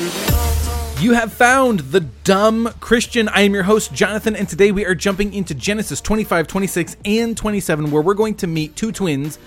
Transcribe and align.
You 0.00 1.12
have 1.12 1.30
found 1.30 1.80
the 1.80 2.00
dumb 2.00 2.72
Christian. 2.80 3.28
I 3.28 3.42
am 3.42 3.52
your 3.52 3.64
host, 3.64 3.92
Jonathan, 3.92 4.34
and 4.34 4.48
today 4.48 4.72
we 4.72 4.86
are 4.86 4.94
jumping 4.94 5.34
into 5.34 5.54
Genesis 5.54 6.00
25, 6.00 6.46
26, 6.46 6.96
and 7.04 7.36
27, 7.36 7.90
where 7.90 8.00
we're 8.00 8.14
going 8.14 8.34
to 8.36 8.46
meet 8.46 8.76
two 8.76 8.92
twins 8.92 9.38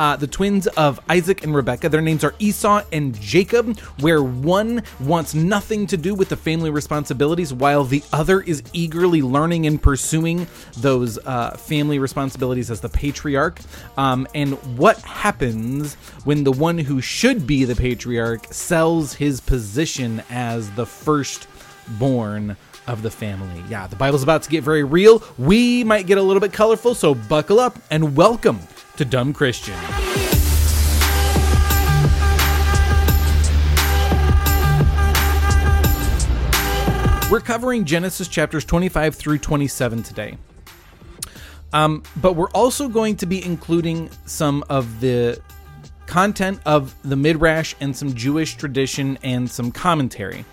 uh, 0.00 0.16
the 0.16 0.26
twins 0.26 0.66
of 0.66 0.98
Isaac 1.10 1.44
and 1.44 1.54
Rebecca. 1.54 1.90
Their 1.90 2.00
names 2.00 2.24
are 2.24 2.34
Esau 2.38 2.82
and 2.90 3.14
Jacob, 3.20 3.78
where 4.00 4.22
one 4.22 4.82
wants 4.98 5.34
nothing 5.34 5.86
to 5.88 5.98
do 5.98 6.14
with 6.14 6.30
the 6.30 6.36
family 6.36 6.70
responsibilities, 6.70 7.52
while 7.52 7.84
the 7.84 8.02
other 8.10 8.40
is 8.40 8.62
eagerly 8.72 9.20
learning 9.20 9.66
and 9.66 9.80
pursuing 9.80 10.46
those 10.78 11.18
uh, 11.26 11.50
family 11.50 11.98
responsibilities 11.98 12.70
as 12.70 12.80
the 12.80 12.88
patriarch. 12.88 13.60
Um, 13.98 14.26
and 14.34 14.54
what 14.78 14.98
happens 15.02 15.96
when 16.24 16.44
the 16.44 16.52
one 16.52 16.78
who 16.78 17.02
should 17.02 17.46
be 17.46 17.66
the 17.66 17.76
patriarch 17.76 18.46
sells 18.50 19.12
his 19.12 19.42
position 19.42 20.22
as 20.30 20.70
the 20.70 20.86
firstborn? 20.86 22.56
of 22.86 23.02
the 23.02 23.10
family. 23.10 23.62
Yeah, 23.68 23.86
the 23.86 23.94
Bible's 23.94 24.24
about 24.24 24.42
to 24.44 24.50
get 24.50 24.64
very 24.64 24.82
real. 24.82 25.22
We 25.38 25.84
might 25.84 26.06
get 26.06 26.18
a 26.18 26.22
little 26.22 26.40
bit 26.40 26.52
colorful, 26.52 26.94
so 26.96 27.14
buckle 27.14 27.60
up 27.60 27.78
and 27.90 28.16
welcome 28.16 28.58
to 29.00 29.06
Dumb 29.06 29.32
Christian. 29.32 29.74
We're 37.30 37.40
covering 37.40 37.86
Genesis 37.86 38.28
chapters 38.28 38.66
25 38.66 39.14
through 39.14 39.38
27 39.38 40.02
today. 40.02 40.36
Um, 41.72 42.02
but 42.20 42.34
we're 42.34 42.50
also 42.50 42.88
going 42.88 43.16
to 43.16 43.26
be 43.26 43.42
including 43.42 44.10
some 44.26 44.64
of 44.68 45.00
the 45.00 45.40
content 46.04 46.60
of 46.66 46.94
the 47.02 47.16
Midrash 47.16 47.74
and 47.80 47.96
some 47.96 48.12
Jewish 48.12 48.56
tradition 48.56 49.18
and 49.22 49.50
some 49.50 49.72
commentary. 49.72 50.44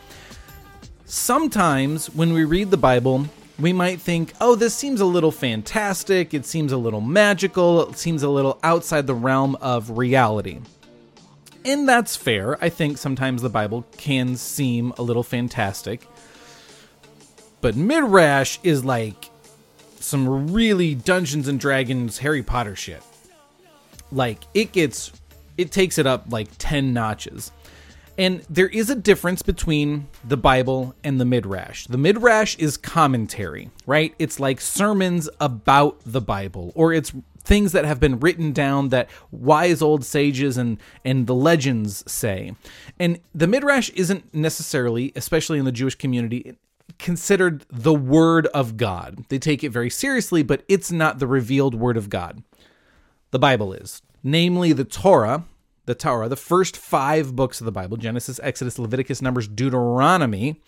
Sometimes 1.03 2.09
when 2.11 2.31
we 2.31 2.45
read 2.45 2.71
the 2.71 2.77
Bible, 2.77 3.27
we 3.59 3.73
might 3.73 3.99
think, 3.99 4.33
oh, 4.39 4.55
this 4.55 4.75
seems 4.75 5.01
a 5.01 5.05
little 5.05 5.31
fantastic, 5.31 6.33
it 6.33 6.45
seems 6.45 6.71
a 6.71 6.77
little 6.77 7.01
magical, 7.01 7.89
it 7.89 7.97
seems 7.97 8.23
a 8.23 8.29
little 8.29 8.59
outside 8.63 9.07
the 9.07 9.15
realm 9.15 9.55
of 9.61 9.97
reality. 9.97 10.59
And 11.65 11.87
that's 11.87 12.15
fair. 12.15 12.63
I 12.63 12.69
think 12.69 12.97
sometimes 12.97 13.41
the 13.41 13.49
Bible 13.49 13.85
can 13.97 14.35
seem 14.35 14.93
a 14.97 15.01
little 15.01 15.23
fantastic. 15.23 16.07
But 17.59 17.75
Midrash 17.75 18.59
is 18.63 18.85
like 18.85 19.29
some 19.99 20.53
really 20.53 20.95
Dungeons 20.95 21.47
and 21.47 21.59
Dragons 21.59 22.19
Harry 22.19 22.43
Potter 22.43 22.75
shit. 22.75 23.03
Like 24.11 24.43
it 24.53 24.71
gets 24.71 25.11
it 25.57 25.71
takes 25.71 25.97
it 25.97 26.05
up 26.07 26.25
like 26.29 26.47
10 26.59 26.93
notches. 26.93 27.51
And 28.17 28.41
there 28.49 28.67
is 28.67 28.89
a 28.89 28.95
difference 28.95 29.43
between 29.43 30.07
the 30.23 30.37
Bible 30.37 30.95
and 31.03 31.19
the 31.19 31.25
Midrash. 31.25 31.85
The 31.85 31.99
Midrash 31.99 32.55
is 32.57 32.75
commentary, 32.75 33.69
right? 33.85 34.15
It's 34.17 34.39
like 34.39 34.59
sermons 34.59 35.29
about 35.39 35.99
the 36.03 36.21
Bible, 36.21 36.71
or 36.73 36.93
it's 36.93 37.13
things 37.43 37.71
that 37.71 37.85
have 37.85 37.99
been 37.99 38.19
written 38.19 38.51
down 38.51 38.89
that 38.89 39.09
wise 39.31 39.81
old 39.81 40.03
sages 40.03 40.57
and 40.57 40.77
and 41.05 41.27
the 41.27 41.35
legends 41.35 42.03
say. 42.11 42.53
And 42.99 43.19
the 43.33 43.47
Midrash 43.47 43.89
isn't 43.91 44.33
necessarily, 44.33 45.13
especially 45.15 45.59
in 45.59 45.65
the 45.65 45.71
Jewish 45.71 45.95
community, 45.95 46.57
considered 46.97 47.65
the 47.69 47.93
word 47.93 48.47
of 48.47 48.77
God. 48.77 49.25
They 49.29 49.39
take 49.39 49.63
it 49.63 49.69
very 49.69 49.89
seriously, 49.89 50.43
but 50.43 50.63
it's 50.67 50.91
not 50.91 51.19
the 51.19 51.27
revealed 51.27 51.75
word 51.75 51.97
of 51.97 52.09
God. 52.09 52.43
The 53.31 53.39
Bible 53.39 53.73
is, 53.73 54.01
namely 54.23 54.73
the 54.73 54.85
Torah, 54.85 55.45
the 55.87 55.95
Torah, 55.95 56.29
the 56.29 56.35
first 56.35 56.77
five 56.77 57.35
books 57.35 57.59
of 57.59 57.65
the 57.65 57.71
Bible 57.71 57.97
Genesis, 57.97 58.39
Exodus, 58.43 58.77
Leviticus, 58.77 59.21
Numbers, 59.21 59.47
Deuteronomy. 59.47 60.61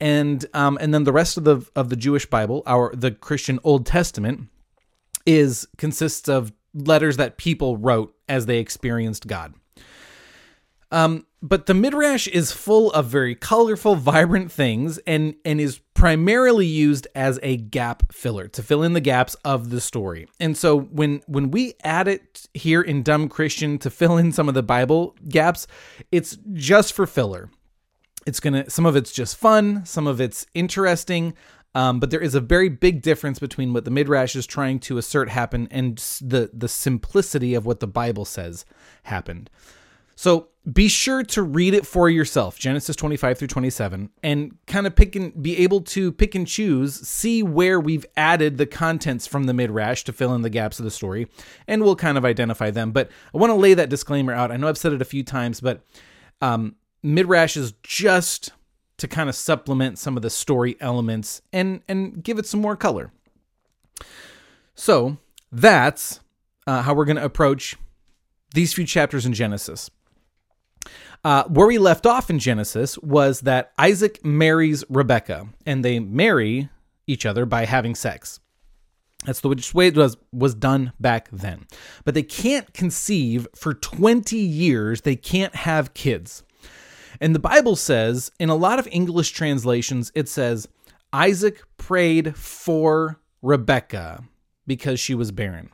And 0.00 0.46
um, 0.54 0.78
and 0.80 0.94
then 0.94 1.04
the 1.04 1.12
rest 1.12 1.36
of 1.36 1.44
the 1.44 1.68
of 1.76 1.90
the 1.90 1.96
Jewish 1.96 2.26
Bible, 2.26 2.62
our 2.66 2.94
the 2.96 3.10
Christian 3.10 3.60
Old 3.62 3.84
Testament, 3.84 4.48
is 5.26 5.68
consists 5.76 6.28
of 6.28 6.52
letters 6.74 7.18
that 7.18 7.36
people 7.36 7.76
wrote 7.76 8.14
as 8.28 8.46
they 8.46 8.58
experienced 8.58 9.26
God. 9.26 9.54
Um, 10.92 11.26
but 11.40 11.66
the 11.66 11.74
midrash 11.74 12.28
is 12.28 12.52
full 12.52 12.92
of 12.92 13.06
very 13.06 13.34
colorful, 13.34 13.96
vibrant 13.96 14.52
things, 14.52 14.98
and 14.98 15.34
and 15.44 15.60
is 15.60 15.80
primarily 15.94 16.66
used 16.66 17.08
as 17.14 17.40
a 17.42 17.56
gap 17.56 18.12
filler 18.12 18.46
to 18.48 18.62
fill 18.62 18.82
in 18.82 18.92
the 18.92 19.00
gaps 19.00 19.34
of 19.44 19.70
the 19.70 19.80
story. 19.80 20.28
And 20.38 20.56
so 20.56 20.78
when 20.78 21.22
when 21.26 21.50
we 21.50 21.74
add 21.82 22.06
it 22.06 22.46
here 22.54 22.82
in 22.82 23.02
Dumb 23.02 23.28
Christian 23.28 23.78
to 23.78 23.90
fill 23.90 24.18
in 24.18 24.32
some 24.32 24.48
of 24.48 24.54
the 24.54 24.62
Bible 24.62 25.16
gaps, 25.28 25.66
it's 26.12 26.36
just 26.52 26.92
for 26.92 27.06
filler. 27.06 27.50
It's 28.26 28.38
gonna 28.38 28.68
some 28.70 28.86
of 28.86 28.94
it's 28.94 29.12
just 29.12 29.36
fun, 29.36 29.84
some 29.86 30.06
of 30.06 30.20
it's 30.20 30.46
interesting. 30.54 31.34
Um, 31.74 32.00
but 32.00 32.10
there 32.10 32.20
is 32.20 32.34
a 32.34 32.40
very 32.40 32.68
big 32.68 33.00
difference 33.00 33.38
between 33.38 33.72
what 33.72 33.86
the 33.86 33.90
midrash 33.90 34.36
is 34.36 34.46
trying 34.46 34.78
to 34.80 34.98
assert 34.98 35.30
happened 35.30 35.68
and 35.70 35.96
the 36.20 36.50
the 36.52 36.68
simplicity 36.68 37.54
of 37.54 37.64
what 37.64 37.80
the 37.80 37.86
Bible 37.86 38.26
says 38.26 38.66
happened. 39.04 39.48
So 40.22 40.50
be 40.72 40.86
sure 40.86 41.24
to 41.24 41.42
read 41.42 41.74
it 41.74 41.84
for 41.84 42.08
yourself, 42.08 42.56
Genesis 42.56 42.94
25 42.94 43.38
through 43.38 43.48
27, 43.48 44.08
and 44.22 44.56
kind 44.68 44.86
of 44.86 44.94
pick 44.94 45.16
and 45.16 45.42
be 45.42 45.58
able 45.58 45.80
to 45.80 46.12
pick 46.12 46.36
and 46.36 46.46
choose, 46.46 46.94
see 46.94 47.42
where 47.42 47.80
we've 47.80 48.06
added 48.16 48.56
the 48.56 48.66
contents 48.66 49.26
from 49.26 49.46
the 49.46 49.52
midrash 49.52 50.04
to 50.04 50.12
fill 50.12 50.32
in 50.34 50.42
the 50.42 50.48
gaps 50.48 50.78
of 50.78 50.84
the 50.84 50.92
story, 50.92 51.26
and 51.66 51.82
we'll 51.82 51.96
kind 51.96 52.16
of 52.16 52.24
identify 52.24 52.70
them. 52.70 52.92
But 52.92 53.10
I 53.34 53.38
want 53.38 53.50
to 53.50 53.56
lay 53.56 53.74
that 53.74 53.88
disclaimer 53.88 54.32
out. 54.32 54.52
I 54.52 54.56
know 54.56 54.68
I've 54.68 54.78
said 54.78 54.92
it 54.92 55.02
a 55.02 55.04
few 55.04 55.24
times, 55.24 55.60
but 55.60 55.84
um, 56.40 56.76
midrash 57.02 57.56
is 57.56 57.72
just 57.82 58.52
to 58.98 59.08
kind 59.08 59.28
of 59.28 59.34
supplement 59.34 59.98
some 59.98 60.16
of 60.16 60.22
the 60.22 60.30
story 60.30 60.76
elements 60.78 61.42
and 61.52 61.82
and 61.88 62.22
give 62.22 62.38
it 62.38 62.46
some 62.46 62.60
more 62.60 62.76
color. 62.76 63.10
So 64.76 65.16
that's 65.50 66.20
uh, 66.68 66.82
how 66.82 66.94
we're 66.94 67.06
going 67.06 67.16
to 67.16 67.24
approach 67.24 67.76
these 68.54 68.72
few 68.72 68.86
chapters 68.86 69.26
in 69.26 69.32
Genesis. 69.32 69.90
Uh, 71.24 71.44
where 71.44 71.68
we 71.68 71.78
left 71.78 72.04
off 72.04 72.30
in 72.30 72.38
Genesis 72.38 72.98
was 72.98 73.42
that 73.42 73.72
Isaac 73.78 74.24
marries 74.24 74.84
Rebecca, 74.88 75.48
and 75.64 75.84
they 75.84 76.00
marry 76.00 76.68
each 77.06 77.24
other 77.24 77.46
by 77.46 77.64
having 77.64 77.94
sex. 77.94 78.40
That's 79.24 79.40
the 79.40 79.48
way 79.72 79.86
it 79.86 79.96
was 79.96 80.16
was 80.32 80.54
done 80.54 80.92
back 80.98 81.28
then. 81.30 81.66
But 82.04 82.14
they 82.14 82.24
can't 82.24 82.74
conceive 82.74 83.46
for 83.54 83.72
20 83.72 84.36
years. 84.36 85.02
They 85.02 85.14
can't 85.14 85.54
have 85.54 85.94
kids. 85.94 86.42
And 87.20 87.32
the 87.34 87.38
Bible 87.38 87.76
says, 87.76 88.32
in 88.40 88.48
a 88.48 88.56
lot 88.56 88.80
of 88.80 88.88
English 88.90 89.30
translations, 89.30 90.10
it 90.16 90.28
says 90.28 90.66
Isaac 91.12 91.62
prayed 91.76 92.36
for 92.36 93.20
Rebecca 93.42 94.24
because 94.66 94.98
she 94.98 95.14
was 95.14 95.30
barren. 95.30 95.70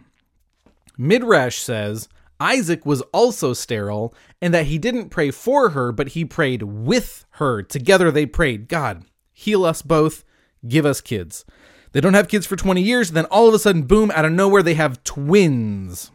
Midrash 0.98 1.58
says 1.58 2.08
Isaac 2.40 2.86
was 2.86 3.02
also 3.12 3.52
sterile, 3.52 4.14
and 4.40 4.54
that 4.54 4.66
he 4.66 4.78
didn't 4.78 5.10
pray 5.10 5.30
for 5.30 5.70
her, 5.70 5.92
but 5.92 6.08
he 6.08 6.24
prayed 6.24 6.62
with 6.62 7.24
her. 7.32 7.62
Together 7.62 8.10
they 8.10 8.26
prayed, 8.26 8.68
God, 8.68 9.04
heal 9.32 9.64
us 9.64 9.82
both, 9.82 10.24
give 10.66 10.86
us 10.86 11.00
kids. 11.00 11.44
They 11.92 12.00
don't 12.00 12.14
have 12.14 12.28
kids 12.28 12.46
for 12.46 12.56
20 12.56 12.82
years, 12.82 13.10
then 13.12 13.24
all 13.26 13.48
of 13.48 13.54
a 13.54 13.58
sudden, 13.58 13.82
boom, 13.82 14.10
out 14.12 14.24
of 14.24 14.32
nowhere, 14.32 14.62
they 14.62 14.74
have 14.74 15.02
twins. 15.04 16.10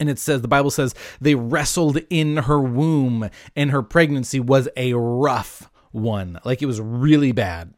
And 0.00 0.08
it 0.08 0.18
says, 0.18 0.42
the 0.42 0.48
Bible 0.48 0.70
says, 0.70 0.94
they 1.20 1.34
wrestled 1.34 1.98
in 2.10 2.36
her 2.38 2.60
womb, 2.60 3.28
and 3.54 3.70
her 3.70 3.82
pregnancy 3.82 4.40
was 4.40 4.68
a 4.76 4.94
rough 4.94 5.70
one. 5.90 6.38
Like 6.44 6.62
it 6.62 6.66
was 6.66 6.80
really 6.80 7.32
bad. 7.32 7.74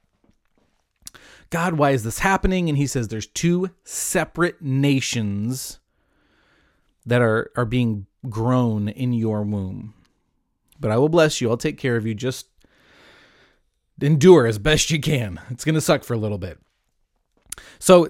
God, 1.51 1.75
why 1.75 1.91
is 1.91 2.05
this 2.05 2.21
happening? 2.21 2.69
And 2.69 2.79
he 2.79 2.87
says, 2.87 3.09
there's 3.09 3.27
two 3.27 3.71
separate 3.83 4.63
nations 4.63 5.81
that 7.07 7.23
are 7.23 7.51
are 7.57 7.65
being 7.65 8.07
grown 8.29 8.89
in 8.89 9.13
your 9.13 9.43
womb. 9.43 9.95
But 10.79 10.91
I 10.91 10.97
will 10.97 11.09
bless 11.09 11.41
you. 11.41 11.51
I'll 11.51 11.57
take 11.57 11.79
care 11.79 11.97
of 11.97 12.07
you. 12.07 12.15
Just 12.15 12.47
endure 14.01 14.47
as 14.47 14.59
best 14.59 14.91
you 14.91 15.01
can. 15.01 15.41
It's 15.51 15.65
going 15.65 15.75
to 15.75 15.81
suck 15.81 16.05
for 16.05 16.15
a 16.15 16.19
little 16.19 16.39
bit. 16.39 16.59
So, 17.79 18.09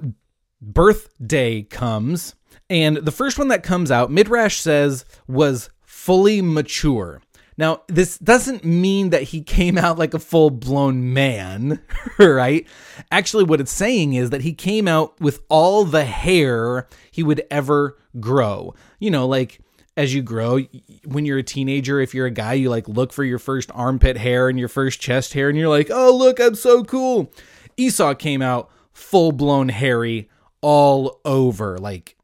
birthday 0.60 1.62
comes, 1.62 2.34
and 2.68 2.98
the 2.98 3.12
first 3.12 3.38
one 3.38 3.48
that 3.48 3.62
comes 3.62 3.90
out, 3.90 4.10
Midrash 4.10 4.58
says, 4.58 5.04
was 5.26 5.70
fully 5.82 6.42
mature. 6.42 7.20
Now, 7.60 7.82
this 7.88 8.16
doesn't 8.16 8.64
mean 8.64 9.10
that 9.10 9.24
he 9.24 9.42
came 9.42 9.76
out 9.76 9.98
like 9.98 10.14
a 10.14 10.18
full 10.18 10.48
blown 10.48 11.12
man, 11.12 11.82
right? 12.18 12.66
Actually, 13.10 13.44
what 13.44 13.60
it's 13.60 13.70
saying 13.70 14.14
is 14.14 14.30
that 14.30 14.40
he 14.40 14.54
came 14.54 14.88
out 14.88 15.20
with 15.20 15.42
all 15.50 15.84
the 15.84 16.06
hair 16.06 16.88
he 17.10 17.22
would 17.22 17.42
ever 17.50 17.98
grow. 18.18 18.74
You 18.98 19.10
know, 19.10 19.26
like 19.26 19.60
as 19.94 20.14
you 20.14 20.22
grow, 20.22 20.60
when 21.04 21.26
you're 21.26 21.36
a 21.36 21.42
teenager, 21.42 22.00
if 22.00 22.14
you're 22.14 22.24
a 22.24 22.30
guy, 22.30 22.54
you 22.54 22.70
like 22.70 22.88
look 22.88 23.12
for 23.12 23.24
your 23.24 23.38
first 23.38 23.70
armpit 23.74 24.16
hair 24.16 24.48
and 24.48 24.58
your 24.58 24.68
first 24.68 24.98
chest 24.98 25.34
hair, 25.34 25.50
and 25.50 25.58
you're 25.58 25.68
like, 25.68 25.90
oh, 25.90 26.16
look, 26.16 26.40
I'm 26.40 26.54
so 26.54 26.82
cool. 26.82 27.30
Esau 27.76 28.14
came 28.14 28.40
out 28.40 28.70
full 28.94 29.32
blown 29.32 29.68
hairy 29.68 30.30
all 30.62 31.20
over, 31.26 31.76
like, 31.76 32.16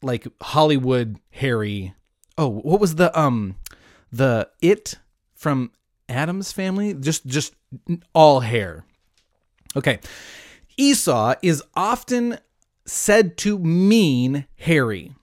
like 0.00 0.26
Hollywood 0.40 1.20
hairy. 1.32 1.92
Oh, 2.38 2.48
what 2.48 2.80
was 2.80 2.94
the 2.94 3.16
um 3.18 3.56
the 4.16 4.48
it 4.62 4.98
from 5.34 5.72
Addams 6.08 6.52
family, 6.52 6.94
just 6.94 7.26
just 7.26 7.54
all 8.14 8.40
hair. 8.40 8.84
Okay. 9.76 9.98
Esau 10.76 11.34
is 11.42 11.62
often 11.74 12.38
said 12.86 13.36
to 13.38 13.58
mean 13.58 14.46
hairy. 14.56 15.14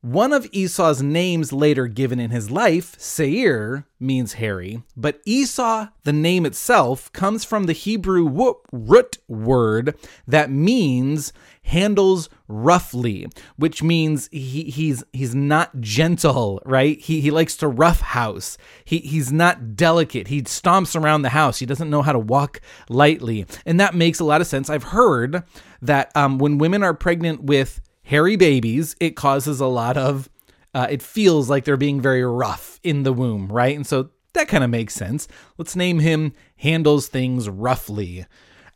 One 0.00 0.32
of 0.32 0.46
Esau's 0.52 1.02
names 1.02 1.52
later 1.52 1.88
given 1.88 2.20
in 2.20 2.30
his 2.30 2.48
life, 2.48 2.94
Seir, 2.96 3.86
means 3.98 4.34
hairy, 4.34 4.84
but 4.96 5.20
Esau, 5.24 5.88
the 6.04 6.12
name 6.12 6.46
itself, 6.46 7.12
comes 7.12 7.44
from 7.44 7.64
the 7.64 7.72
Hebrew 7.72 8.54
root 8.70 9.18
word 9.26 9.96
that 10.28 10.50
means 10.50 11.32
handles 11.66 12.28
roughly, 12.48 13.26
which 13.56 13.82
means 13.82 14.28
he, 14.32 14.64
he's 14.64 15.04
he's 15.12 15.34
not 15.34 15.80
gentle, 15.80 16.60
right? 16.64 16.98
He 17.00 17.20
he 17.20 17.30
likes 17.30 17.56
to 17.58 17.68
rough 17.68 18.00
house. 18.00 18.56
He 18.84 18.98
he's 18.98 19.32
not 19.32 19.76
delicate. 19.76 20.28
He 20.28 20.42
stomps 20.42 21.00
around 21.00 21.22
the 21.22 21.30
house. 21.30 21.58
He 21.58 21.66
doesn't 21.66 21.90
know 21.90 22.02
how 22.02 22.12
to 22.12 22.18
walk 22.18 22.60
lightly, 22.88 23.46
and 23.64 23.78
that 23.80 23.94
makes 23.94 24.20
a 24.20 24.24
lot 24.24 24.40
of 24.40 24.46
sense. 24.46 24.70
I've 24.70 24.84
heard 24.84 25.42
that 25.82 26.10
um, 26.16 26.38
when 26.38 26.58
women 26.58 26.82
are 26.82 26.94
pregnant 26.94 27.42
with 27.44 27.80
hairy 28.04 28.36
babies, 28.36 28.94
it 29.00 29.16
causes 29.16 29.60
a 29.60 29.66
lot 29.66 29.96
of, 29.96 30.30
uh, 30.74 30.86
it 30.88 31.02
feels 31.02 31.50
like 31.50 31.64
they're 31.64 31.76
being 31.76 32.00
very 32.00 32.24
rough 32.24 32.78
in 32.84 33.02
the 33.02 33.12
womb, 33.12 33.48
right? 33.48 33.74
And 33.74 33.86
so 33.86 34.10
that 34.34 34.48
kind 34.48 34.62
of 34.62 34.70
makes 34.70 34.94
sense. 34.94 35.26
Let's 35.58 35.74
name 35.74 35.98
him 35.98 36.32
handles 36.56 37.08
things 37.08 37.48
roughly. 37.48 38.26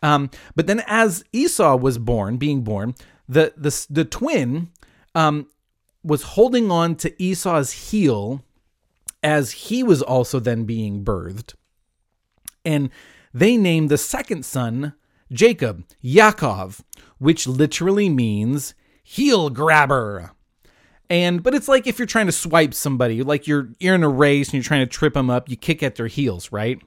Um, 0.03 0.31
but 0.55 0.67
then 0.67 0.83
as 0.87 1.25
Esau 1.33 1.77
was 1.77 1.99
born, 1.99 2.37
being 2.37 2.63
born, 2.63 2.95
the 3.29 3.53
the, 3.57 3.87
the 3.91 4.05
twin 4.05 4.71
um, 5.15 5.47
was 6.03 6.23
holding 6.23 6.71
on 6.71 6.97
to 6.97 7.23
Esau's 7.23 7.73
heel 7.73 8.43
as 9.23 9.53
he 9.53 9.83
was 9.83 10.03
also 10.03 10.41
then 10.41 10.65
being 10.65 11.05
birthed. 11.05 11.55
And 12.65 12.91
they 13.33 13.57
named 13.57 13.91
the 13.91 13.99
second 13.99 14.45
son 14.45 14.95
Jacob, 15.33 15.85
Yaakov, 16.03 16.81
which 17.19 17.47
literally 17.47 18.09
means 18.09 18.75
heel 19.03 19.51
grabber. 19.51 20.33
And 21.09 21.43
but 21.43 21.55
it's 21.55 21.69
like 21.69 21.87
if 21.87 21.99
you're 21.99 22.07
trying 22.07 22.27
to 22.27 22.33
swipe 22.33 22.73
somebody, 22.73 23.23
like 23.23 23.47
you're 23.47 23.69
you're 23.79 23.95
in 23.95 24.03
a 24.03 24.09
race 24.09 24.49
and 24.49 24.55
you're 24.55 24.63
trying 24.63 24.87
to 24.87 24.87
trip 24.87 25.15
them 25.15 25.29
up, 25.29 25.49
you 25.49 25.57
kick 25.57 25.83
at 25.83 25.97
their 25.97 26.07
heels, 26.07 26.53
right? 26.53 26.81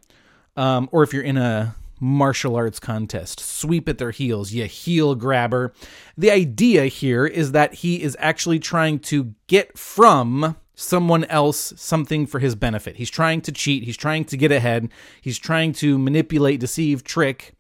Um, 0.56 0.88
or 0.92 1.04
if 1.04 1.14
you're 1.14 1.24
in 1.24 1.38
a 1.38 1.76
martial 2.04 2.56
arts 2.56 2.80
contest, 2.80 3.40
sweep 3.40 3.88
at 3.88 3.98
their 3.98 4.12
heels, 4.12 4.52
you 4.52 4.66
heel 4.66 5.16
grabber. 5.16 5.74
The 6.18 6.32
idea 6.32 6.86
here 6.86 7.26
is 7.26 7.54
that 7.54 7.76
he 7.76 8.04
is 8.04 8.18
actually 8.20 8.60
trying 8.60 9.00
to 9.00 9.34
get 9.48 9.78
from 9.78 10.58
someone 10.76 11.24
else 11.26 11.74
something 11.78 12.26
for 12.26 12.40
his 12.40 12.56
benefit. 12.56 12.98
He's 12.98 13.10
trying 13.10 13.42
to 13.42 13.52
cheat, 13.52 13.84
he's 13.84 13.98
trying 13.98 14.26
to 14.26 14.38
get 14.38 14.52
ahead, 14.52 14.90
he's 15.22 15.40
trying 15.40 15.72
to 15.74 15.98
manipulate, 15.98 16.60
deceive, 16.60 17.04
trick. 17.04 17.54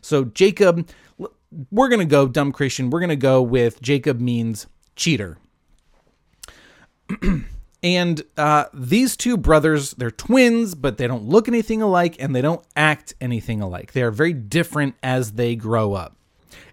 So 0.00 0.24
Jacob 0.24 0.88
we're 1.70 1.88
going 1.88 2.00
to 2.00 2.04
go 2.04 2.28
dumb 2.28 2.52
Christian. 2.52 2.90
We're 2.90 3.00
going 3.00 3.08
to 3.08 3.16
go 3.16 3.42
with 3.42 3.80
Jacob 3.80 4.20
means 4.20 4.66
cheater. 4.96 5.38
and 7.82 8.22
uh, 8.36 8.64
these 8.74 9.16
two 9.16 9.36
brothers, 9.36 9.92
they're 9.92 10.10
twins, 10.10 10.74
but 10.74 10.98
they 10.98 11.06
don't 11.06 11.24
look 11.24 11.46
anything 11.46 11.80
alike 11.80 12.16
and 12.18 12.34
they 12.34 12.42
don't 12.42 12.64
act 12.74 13.14
anything 13.20 13.60
alike. 13.60 13.92
They 13.92 14.02
are 14.02 14.10
very 14.10 14.32
different 14.32 14.96
as 15.02 15.32
they 15.32 15.54
grow 15.54 15.94
up. 15.94 16.16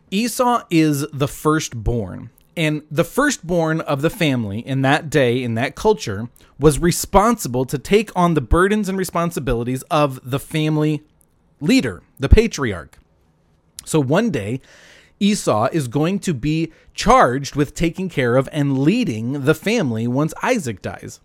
Esau 0.10 0.64
is 0.70 1.06
the 1.14 1.28
firstborn. 1.28 2.32
And 2.58 2.84
the 2.90 3.04
firstborn 3.04 3.82
of 3.82 4.02
the 4.02 4.10
family 4.10 4.60
in 4.60 4.82
that 4.82 5.10
day, 5.10 5.44
in 5.44 5.56
that 5.56 5.76
culture, 5.76 6.30
was 6.58 6.80
responsible 6.80 7.66
to 7.66 7.78
take 7.78 8.12
on 8.16 8.34
the 8.34 8.42
burdens 8.42 8.88
and 8.88 8.98
responsibilities 8.98 9.84
of 9.92 10.20
the 10.24 10.40
family 10.40 11.04
leader, 11.60 12.02
the 12.18 12.30
patriarch. 12.30 12.98
So 13.84 14.00
one 14.00 14.32
day, 14.32 14.62
Esau 15.20 15.70
is 15.72 15.88
going 15.88 16.20
to 16.20 16.34
be 16.34 16.72
charged 16.94 17.56
with 17.56 17.74
taking 17.74 18.10
care 18.10 18.36
of 18.36 18.50
and 18.52 18.78
leading 18.80 19.46
the 19.46 19.56
family 19.56 20.08
once 20.08 20.34
Isaac 20.44 20.82
dies. 20.82 21.20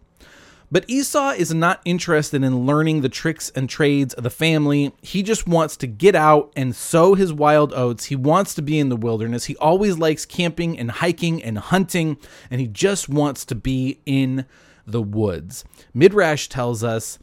But 0.73 0.89
Esau 0.89 1.31
is 1.31 1.53
not 1.53 1.81
interested 1.85 2.45
in 2.45 2.65
learning 2.65 3.01
the 3.01 3.09
tricks 3.09 3.51
and 3.57 3.69
trades 3.69 4.15
of 4.15 4.23
the 4.23 4.31
family. 4.31 4.93
He 5.03 5.25
just 5.25 5.49
wants 5.49 5.77
to 5.79 5.89
get 5.89 6.15
out 6.15 6.53
and 6.55 6.77
sow 6.77 7.15
his 7.15 7.33
wild 7.33 7.73
oats. 7.75 8.05
He 8.05 8.15
wants 8.15 8.55
to 8.55 8.63
be 8.63 8.79
in 8.79 8.89
the 8.89 8.97
wilderness. 8.97 9.47
He 9.47 9.57
always 9.57 9.99
likes 9.99 10.25
camping 10.25 10.79
and 10.79 10.93
hiking 10.93 11.43
and 11.43 11.59
hunting, 11.59 12.19
and 12.53 12.61
he 12.61 12.69
just 12.69 13.09
wants 13.09 13.45
to 13.47 13.57
be 13.57 13.99
in 14.07 14.47
the 14.87 15.03
woods. 15.03 15.65
Midrash 15.93 16.47
tells 16.47 16.85
us 16.85 17.19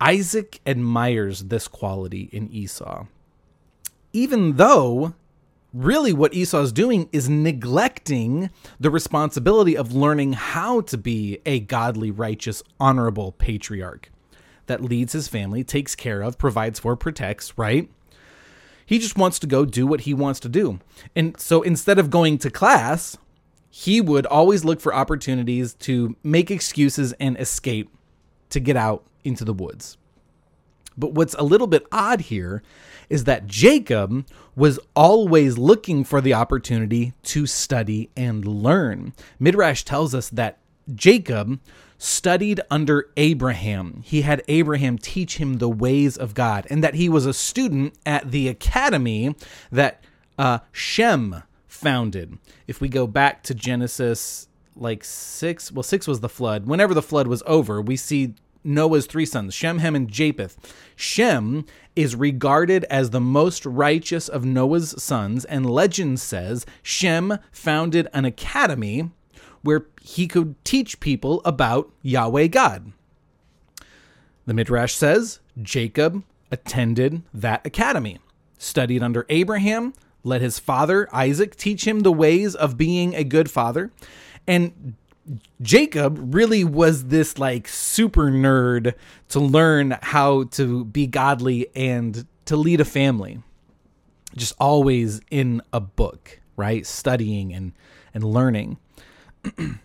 Isaac 0.00 0.60
admires 0.64 1.44
this 1.44 1.66
quality 1.66 2.28
in 2.32 2.48
Esau 2.52 3.06
even 4.12 4.56
though 4.56 5.14
really 5.72 6.12
what 6.12 6.34
Esau 6.34 6.60
is 6.62 6.72
doing 6.72 7.08
is 7.12 7.28
neglecting 7.28 8.50
the 8.78 8.90
responsibility 8.90 9.76
of 9.76 9.94
learning 9.94 10.34
how 10.34 10.80
to 10.82 10.98
be 10.98 11.40
a 11.46 11.60
godly, 11.60 12.10
righteous, 12.10 12.62
honorable 12.78 13.32
patriarch 13.32 14.10
that 14.66 14.82
leads 14.82 15.12
his 15.12 15.28
family, 15.28 15.64
takes 15.64 15.94
care 15.94 16.22
of, 16.22 16.38
provides 16.38 16.78
for, 16.78 16.96
protects, 16.96 17.56
right? 17.56 17.90
He 18.84 18.98
just 18.98 19.16
wants 19.16 19.38
to 19.40 19.46
go 19.46 19.64
do 19.64 19.86
what 19.86 20.02
he 20.02 20.14
wants 20.14 20.40
to 20.40 20.48
do. 20.48 20.80
And 21.16 21.38
so 21.40 21.62
instead 21.62 21.98
of 21.98 22.10
going 22.10 22.38
to 22.38 22.50
class, 22.50 23.16
he 23.70 24.00
would 24.00 24.26
always 24.26 24.64
look 24.64 24.80
for 24.80 24.94
opportunities 24.94 25.74
to 25.74 26.16
make 26.22 26.50
excuses 26.50 27.12
and 27.14 27.38
escape 27.40 27.90
to 28.50 28.60
get 28.60 28.76
out 28.76 29.04
into 29.24 29.44
the 29.44 29.54
woods. 29.54 29.96
But 30.96 31.12
what's 31.12 31.34
a 31.34 31.42
little 31.42 31.66
bit 31.66 31.86
odd 31.90 32.20
here 32.22 32.62
is 33.08 33.24
that 33.24 33.46
Jacob 33.46 34.26
was 34.54 34.78
always 34.94 35.58
looking 35.58 36.04
for 36.04 36.20
the 36.20 36.34
opportunity 36.34 37.12
to 37.22 37.46
study 37.46 38.10
and 38.16 38.44
learn. 38.44 39.12
Midrash 39.38 39.82
tells 39.82 40.14
us 40.14 40.28
that 40.30 40.58
Jacob 40.94 41.58
studied 41.96 42.60
under 42.70 43.08
Abraham. 43.16 44.02
He 44.04 44.22
had 44.22 44.42
Abraham 44.48 44.98
teach 44.98 45.36
him 45.36 45.54
the 45.54 45.68
ways 45.68 46.16
of 46.16 46.34
God, 46.34 46.66
and 46.68 46.82
that 46.82 46.94
he 46.94 47.08
was 47.08 47.26
a 47.26 47.32
student 47.32 47.94
at 48.04 48.30
the 48.30 48.48
academy 48.48 49.36
that 49.70 50.02
uh, 50.36 50.58
Shem 50.72 51.44
founded. 51.68 52.38
If 52.66 52.80
we 52.80 52.88
go 52.88 53.06
back 53.06 53.42
to 53.44 53.54
Genesis 53.54 54.48
like 54.74 55.04
six, 55.04 55.70
well, 55.70 55.82
six 55.82 56.08
was 56.08 56.20
the 56.20 56.28
flood. 56.28 56.66
Whenever 56.66 56.92
the 56.92 57.02
flood 57.02 57.28
was 57.28 57.42
over, 57.46 57.80
we 57.80 57.96
see 57.96 58.34
Noah's 58.64 59.06
three 59.06 59.26
sons, 59.26 59.54
Shem, 59.54 59.78
Ham, 59.78 59.94
and 59.94 60.08
Japheth. 60.08 60.56
Shem 60.96 61.64
is 61.94 62.16
regarded 62.16 62.84
as 62.84 63.10
the 63.10 63.20
most 63.20 63.66
righteous 63.66 64.28
of 64.28 64.44
Noah's 64.44 65.00
sons, 65.02 65.44
and 65.44 65.68
legend 65.68 66.20
says 66.20 66.64
Shem 66.82 67.38
founded 67.50 68.08
an 68.12 68.24
academy 68.24 69.10
where 69.62 69.86
he 70.00 70.26
could 70.26 70.62
teach 70.64 71.00
people 71.00 71.40
about 71.44 71.90
Yahweh 72.02 72.48
God. 72.48 72.92
The 74.46 74.54
Midrash 74.54 74.94
says 74.94 75.40
Jacob 75.60 76.24
attended 76.50 77.22
that 77.32 77.64
academy, 77.66 78.18
studied 78.58 79.02
under 79.02 79.24
Abraham, 79.28 79.94
let 80.24 80.40
his 80.40 80.58
father 80.58 81.08
Isaac 81.12 81.56
teach 81.56 81.86
him 81.86 82.00
the 82.00 82.12
ways 82.12 82.54
of 82.54 82.76
being 82.76 83.14
a 83.14 83.24
good 83.24 83.50
father, 83.50 83.90
and 84.46 84.94
Jacob 85.60 86.34
really 86.34 86.64
was 86.64 87.04
this 87.06 87.38
like 87.38 87.68
super 87.68 88.30
nerd 88.30 88.94
to 89.28 89.40
learn 89.40 89.96
how 90.02 90.44
to 90.44 90.84
be 90.84 91.06
godly 91.06 91.68
and 91.74 92.26
to 92.46 92.56
lead 92.56 92.80
a 92.80 92.84
family. 92.84 93.40
Just 94.36 94.54
always 94.58 95.20
in 95.30 95.62
a 95.72 95.80
book, 95.80 96.40
right? 96.56 96.86
Studying 96.86 97.52
and 97.52 97.72
and 98.14 98.24
learning. 98.24 98.78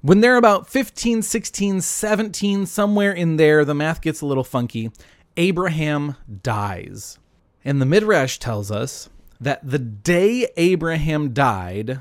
when 0.00 0.20
they're 0.20 0.36
about 0.36 0.68
15, 0.68 1.22
16, 1.22 1.80
17, 1.80 2.66
somewhere 2.66 3.12
in 3.12 3.36
there, 3.36 3.64
the 3.64 3.74
math 3.74 4.00
gets 4.00 4.20
a 4.20 4.26
little 4.26 4.44
funky. 4.44 4.90
Abraham 5.36 6.16
dies. 6.42 7.18
And 7.64 7.80
the 7.80 7.86
Midrash 7.86 8.38
tells 8.38 8.70
us 8.70 9.08
that 9.40 9.60
the 9.68 9.78
day 9.78 10.48
Abraham 10.56 11.32
died, 11.32 12.00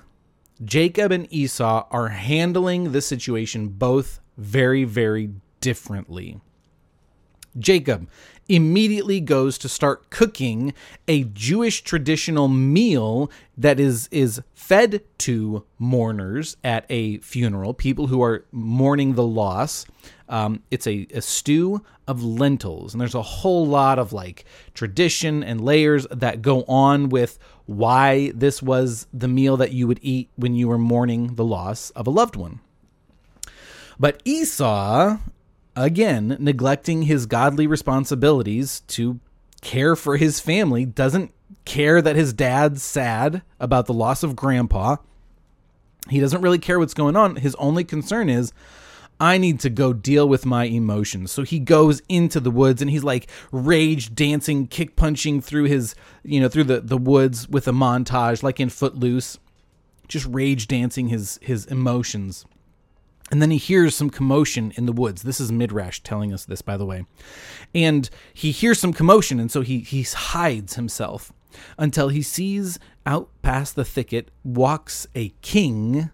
Jacob 0.63 1.11
and 1.11 1.31
Esau 1.33 1.87
are 1.89 2.09
handling 2.09 2.91
the 2.91 3.01
situation 3.01 3.69
both 3.69 4.19
very, 4.37 4.83
very 4.83 5.31
differently. 5.59 6.39
Jacob 7.57 8.07
immediately 8.47 9.19
goes 9.19 9.57
to 9.59 9.69
start 9.69 10.09
cooking 10.09 10.73
a 11.07 11.23
Jewish 11.25 11.81
traditional 11.81 12.47
meal 12.47 13.31
that 13.57 13.79
is 13.79 14.07
is 14.11 14.41
fed 14.53 15.03
to 15.19 15.65
mourners 15.77 16.57
at 16.63 16.85
a 16.89 17.17
funeral, 17.19 17.73
people 17.73 18.07
who 18.07 18.21
are 18.21 18.45
mourning 18.51 19.15
the 19.15 19.25
loss. 19.25 19.85
Um, 20.29 20.63
it's 20.71 20.87
a, 20.87 21.07
a 21.13 21.21
stew 21.21 21.83
of 22.07 22.23
lentils, 22.23 22.93
and 22.93 23.01
there's 23.01 23.15
a 23.15 23.21
whole 23.21 23.65
lot 23.67 23.99
of 23.99 24.13
like 24.13 24.45
tradition 24.73 25.43
and 25.43 25.61
layers 25.61 26.07
that 26.09 26.41
go 26.41 26.63
on 26.63 27.09
with 27.09 27.37
why 27.65 28.31
this 28.33 28.61
was 28.61 29.07
the 29.13 29.27
meal 29.27 29.57
that 29.57 29.71
you 29.71 29.87
would 29.87 29.99
eat 30.01 30.29
when 30.35 30.55
you 30.55 30.67
were 30.67 30.77
mourning 30.77 31.35
the 31.35 31.45
loss 31.45 31.89
of 31.91 32.07
a 32.07 32.11
loved 32.11 32.35
one. 32.35 32.59
But 33.99 34.21
Esau 34.25 35.17
again, 35.75 36.37
neglecting 36.39 37.03
his 37.03 37.25
godly 37.25 37.67
responsibilities 37.67 38.81
to 38.87 39.19
care 39.61 39.95
for 39.95 40.17
his 40.17 40.39
family, 40.39 40.85
doesn't 40.85 41.33
care 41.65 42.01
that 42.01 42.15
his 42.15 42.33
dad's 42.33 42.81
sad 42.81 43.41
about 43.59 43.85
the 43.85 43.93
loss 43.93 44.23
of 44.23 44.35
grandpa. 44.35 44.97
He 46.09 46.19
doesn't 46.19 46.41
really 46.41 46.59
care 46.59 46.79
what's 46.79 46.93
going 46.93 47.15
on. 47.15 47.35
His 47.35 47.55
only 47.55 47.83
concern 47.83 48.29
is, 48.29 48.51
I 49.19 49.37
need 49.37 49.59
to 49.59 49.69
go 49.69 49.93
deal 49.93 50.27
with 50.27 50.47
my 50.47 50.63
emotions. 50.65 51.31
So 51.31 51.43
he 51.43 51.59
goes 51.59 52.01
into 52.09 52.39
the 52.39 52.49
woods 52.49 52.81
and 52.81 52.89
he's 52.89 53.03
like 53.03 53.29
rage 53.51 54.15
dancing, 54.15 54.65
kick 54.65 54.95
punching 54.95 55.41
through 55.41 55.65
his, 55.65 55.93
you 56.23 56.39
know, 56.39 56.49
through 56.49 56.63
the, 56.63 56.81
the 56.81 56.97
woods 56.97 57.47
with 57.47 57.67
a 57.67 57.71
montage, 57.71 58.41
like 58.41 58.59
in 58.59 58.69
Footloose, 58.69 59.37
just 60.07 60.25
rage 60.25 60.67
dancing 60.67 61.09
his 61.09 61.37
his 61.43 61.67
emotions. 61.67 62.45
And 63.31 63.41
then 63.41 63.49
he 63.49 63.57
hears 63.57 63.95
some 63.95 64.09
commotion 64.09 64.73
in 64.75 64.85
the 64.85 64.91
woods. 64.91 65.23
This 65.23 65.39
is 65.39 65.51
Midrash 65.51 66.01
telling 66.01 66.33
us 66.33 66.43
this, 66.43 66.61
by 66.61 66.75
the 66.75 66.85
way. 66.85 67.05
And 67.73 68.09
he 68.33 68.51
hears 68.51 68.77
some 68.77 68.91
commotion, 68.91 69.39
and 69.39 69.49
so 69.49 69.61
he, 69.61 69.79
he 69.79 70.03
hides 70.03 70.75
himself 70.75 71.31
until 71.77 72.09
he 72.09 72.21
sees 72.21 72.77
out 73.05 73.29
past 73.41 73.75
the 73.75 73.85
thicket 73.85 74.29
walks 74.43 75.07
a 75.15 75.29
king, 75.41 76.11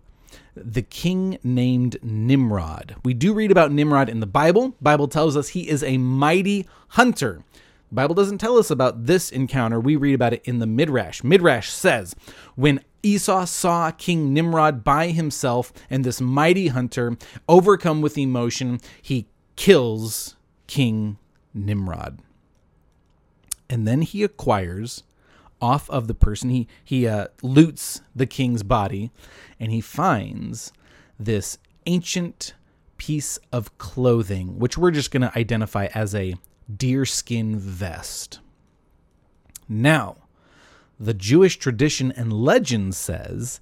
the 0.55 0.81
king 0.83 1.37
named 1.43 1.97
Nimrod. 2.01 2.95
We 3.03 3.13
do 3.13 3.33
read 3.33 3.51
about 3.51 3.71
Nimrod 3.71 4.09
in 4.09 4.19
the 4.19 4.27
Bible. 4.27 4.75
Bible 4.79 5.07
tells 5.07 5.35
us 5.35 5.49
he 5.49 5.67
is 5.67 5.83
a 5.83 5.97
mighty 5.97 6.67
hunter. 6.89 7.43
Bible 7.91 8.15
doesn't 8.15 8.39
tell 8.39 8.57
us 8.57 8.69
about 8.69 9.05
this 9.05 9.31
encounter. 9.31 9.79
We 9.79 9.95
read 9.95 10.13
about 10.13 10.33
it 10.33 10.41
in 10.43 10.59
the 10.59 10.67
Midrash. 10.67 11.23
Midrash 11.23 11.69
says, 11.69 12.15
when 12.55 12.81
Esau 13.07 13.45
saw 13.45 13.91
King 13.91 14.33
Nimrod 14.33 14.83
by 14.83 15.07
himself 15.11 15.71
and 15.89 16.03
this 16.03 16.19
mighty 16.19 16.67
hunter 16.67 17.17
overcome 17.47 18.01
with 18.01 18.17
emotion, 18.17 18.79
he 19.01 19.27
kills 19.55 20.35
King 20.67 21.17
Nimrod. 21.53 22.19
And 23.69 23.87
then 23.87 24.01
he 24.01 24.23
acquires 24.23 25.03
off 25.61 25.89
of 25.89 26.07
the 26.07 26.13
person 26.13 26.49
he 26.49 26.67
he 26.83 27.07
uh, 27.07 27.27
loots 27.41 28.01
the 28.15 28.27
king's 28.27 28.61
body 28.61 29.11
and 29.59 29.71
he 29.71 29.81
finds 29.81 30.71
this 31.19 31.57
ancient 31.87 32.53
piece 32.97 33.39
of 33.51 33.75
clothing 33.79 34.59
which 34.59 34.77
we're 34.77 34.91
just 34.91 35.09
going 35.09 35.21
to 35.21 35.35
identify 35.37 35.87
as 35.95 36.13
a 36.13 36.35
deerskin 36.75 37.57
vest. 37.57 38.39
Now, 39.67 40.26
the 40.99 41.13
Jewish 41.13 41.57
tradition 41.57 42.11
and 42.11 42.33
legend 42.33 42.95
says 42.95 43.59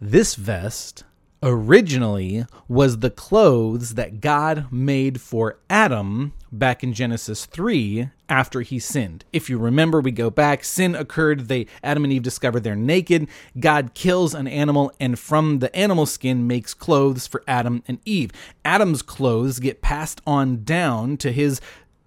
this 0.00 0.34
vest 0.34 1.04
originally 1.42 2.46
was 2.68 2.98
the 2.98 3.10
clothes 3.10 3.94
that 3.94 4.20
God 4.20 4.70
made 4.70 5.20
for 5.20 5.58
Adam 5.68 6.32
back 6.52 6.84
in 6.84 6.92
Genesis 6.92 7.46
3 7.46 8.10
after 8.28 8.60
he 8.60 8.78
sinned. 8.78 9.24
If 9.32 9.50
you 9.50 9.58
remember, 9.58 10.00
we 10.00 10.12
go 10.12 10.30
back, 10.30 10.62
sin 10.62 10.94
occurred, 10.94 11.48
they 11.48 11.66
Adam 11.82 12.04
and 12.04 12.12
Eve 12.12 12.22
discover 12.22 12.60
they're 12.60 12.76
naked. 12.76 13.28
God 13.58 13.94
kills 13.94 14.34
an 14.34 14.46
animal 14.46 14.92
and 15.00 15.18
from 15.18 15.58
the 15.58 15.74
animal 15.74 16.06
skin 16.06 16.46
makes 16.46 16.74
clothes 16.74 17.26
for 17.26 17.42
Adam 17.48 17.82
and 17.88 17.98
Eve. 18.04 18.30
Adam's 18.64 19.02
clothes 19.02 19.58
get 19.58 19.82
passed 19.82 20.20
on 20.26 20.62
down 20.64 21.16
to 21.18 21.32
his 21.32 21.60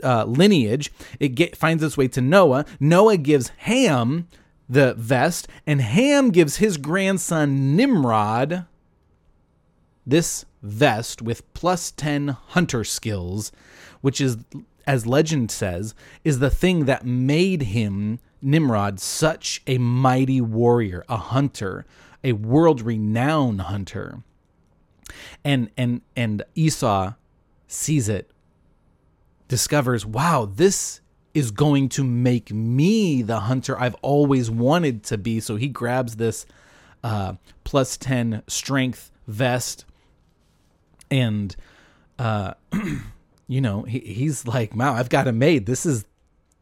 uh, 0.04 0.24
lineage. 0.26 0.92
It 1.20 1.30
get, 1.30 1.58
finds 1.58 1.84
its 1.84 1.98
way 1.98 2.08
to 2.10 2.22
Noah. 2.22 2.66
Noah 2.80 3.18
gives 3.18 3.50
Ham 3.58 4.28
the 4.68 4.94
vest, 4.96 5.48
and 5.66 5.82
Ham 5.82 6.32
gives 6.32 6.58
his 6.58 6.78
grandson 6.78 7.76
Nimrod 7.76 8.66
this 10.06 10.46
vest 10.62 11.22
with 11.22 11.52
plus 11.54 11.92
10 11.92 12.30
hunter 12.30 12.84
skills, 12.84 13.52
which 14.02 14.20
is, 14.22 14.38
as 14.86 15.06
legend 15.06 15.52
says, 15.52 15.96
is 16.24 16.40
the 16.40 16.50
thing 16.50 16.86
that 16.86 17.06
made 17.06 17.64
him, 17.64 18.20
Nimrod, 18.42 19.00
such 19.00 19.62
a 19.68 19.78
mighty 19.78 20.42
warrior, 20.42 21.04
a 21.10 21.18
hunter, 21.18 21.86
a 22.24 22.34
world 22.34 22.82
renowned 22.82 23.62
hunter. 23.62 24.24
And, 25.44 25.70
and, 25.78 26.02
and 26.16 26.44
Esau 26.56 27.14
sees 27.68 28.10
it, 28.10 28.30
discovers, 29.48 30.06
wow, 30.06 30.46
this 30.46 31.02
is 31.36 31.52
going 31.52 31.90
to 31.90 32.04
make 32.04 32.52
me 32.52 33.22
the 33.22 33.42
hunter 33.42 33.80
I've 33.80 33.96
always 33.96 34.50
wanted 34.50 35.04
to 35.04 35.18
be. 35.18 35.42
So 35.42 35.58
he 35.58 35.68
grabs 35.68 36.16
this 36.16 36.46
uh, 37.04 37.34
plus 37.66 37.98
10 37.98 38.42
strength 38.48 39.12
vest 39.28 39.86
and 41.12 41.56
uh 42.18 42.54
you 43.48 43.62
know 43.62 43.84
he, 43.84 44.00
he's 44.00 44.48
like 44.48 44.76
wow 44.76 44.94
i've 44.94 45.10
got 45.10 45.28
it 45.28 45.32
made 45.32 45.66
this 45.66 45.86
is 45.86 46.06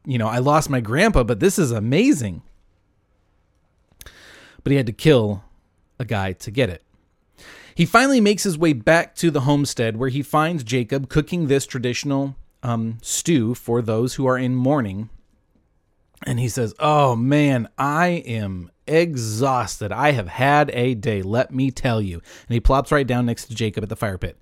you 0.05 0.17
know 0.17 0.27
i 0.27 0.37
lost 0.37 0.69
my 0.69 0.79
grandpa 0.79 1.23
but 1.23 1.39
this 1.39 1.57
is 1.59 1.71
amazing. 1.71 2.41
But 4.63 4.71
he 4.71 4.77
had 4.77 4.85
to 4.85 4.93
kill 4.93 5.43
a 5.99 6.05
guy 6.05 6.31
to 6.31 6.51
get 6.51 6.69
it. 6.69 6.83
He 7.75 7.85
finally 7.85 8.21
makes 8.21 8.43
his 8.43 8.57
way 8.57 8.71
back 8.71 9.13
to 9.15 9.29
the 9.29 9.41
homestead 9.41 9.97
where 9.97 10.09
he 10.09 10.21
finds 10.21 10.63
jacob 10.63 11.09
cooking 11.09 11.47
this 11.47 11.65
traditional 11.65 12.35
um, 12.63 12.97
stew 13.01 13.53
for 13.53 13.81
those 13.81 14.15
who 14.15 14.25
are 14.25 14.37
in 14.37 14.55
mourning 14.55 15.09
and 16.25 16.39
he 16.39 16.49
says 16.49 16.73
oh 16.79 17.15
man 17.15 17.67
i 17.77 18.07
am 18.07 18.71
exhausted. 18.87 19.91
I 19.91 20.11
have 20.11 20.27
had 20.27 20.69
a 20.73 20.95
day, 20.95 21.21
let 21.21 21.53
me 21.53 21.71
tell 21.71 22.01
you. 22.01 22.15
And 22.15 22.53
he 22.53 22.59
plops 22.59 22.91
right 22.91 23.07
down 23.07 23.25
next 23.25 23.45
to 23.45 23.55
Jacob 23.55 23.83
at 23.83 23.89
the 23.89 23.95
fire 23.95 24.17
pit. 24.17 24.37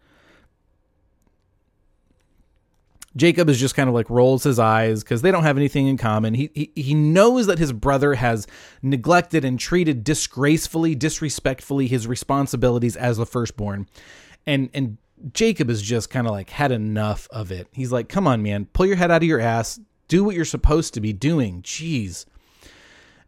Jacob 3.16 3.50
is 3.50 3.60
just 3.60 3.76
kind 3.76 3.90
of 3.90 3.96
like 3.96 4.10
rolls 4.10 4.44
his 4.44 4.58
eyes 4.58 5.04
because 5.04 5.22
they 5.22 5.32
don't 5.32 5.44
have 5.44 5.58
anything 5.58 5.88
in 5.88 5.98
common. 5.98 6.34
He, 6.34 6.50
he 6.54 6.72
he 6.76 6.94
knows 6.94 7.46
that 7.48 7.60
his 7.60 7.74
brother 7.74 8.14
has 8.14 8.48
neglected 8.82 9.44
and 9.44 9.60
treated 9.60 10.06
disgracefully, 10.06 10.96
disrespectfully 10.96 11.88
his 11.88 12.08
responsibilities 12.08 12.96
as 12.96 13.18
the 13.18 13.26
firstborn, 13.26 13.86
and 14.46 14.70
and 14.74 14.98
Jacob 15.34 15.70
is 15.70 15.82
just 15.82 16.10
kind 16.10 16.28
of 16.28 16.34
like 16.34 16.50
had 16.50 16.72
enough 16.72 17.28
of 17.32 17.52
it. 17.52 17.68
He's 17.72 17.92
like, 17.92 18.10
"Come 18.10 18.28
on, 18.28 18.42
man, 18.42 18.66
pull 18.66 18.86
your 18.86 18.96
head 18.96 19.12
out 19.12 19.22
of 19.22 19.28
your 19.28 19.40
ass, 19.40 19.80
do 20.08 20.24
what 20.24 20.36
you're 20.36 20.46
supposed 20.46 20.94
to 20.94 21.02
be 21.02 21.14
doing." 21.14 21.62
Jeez. 21.62 22.26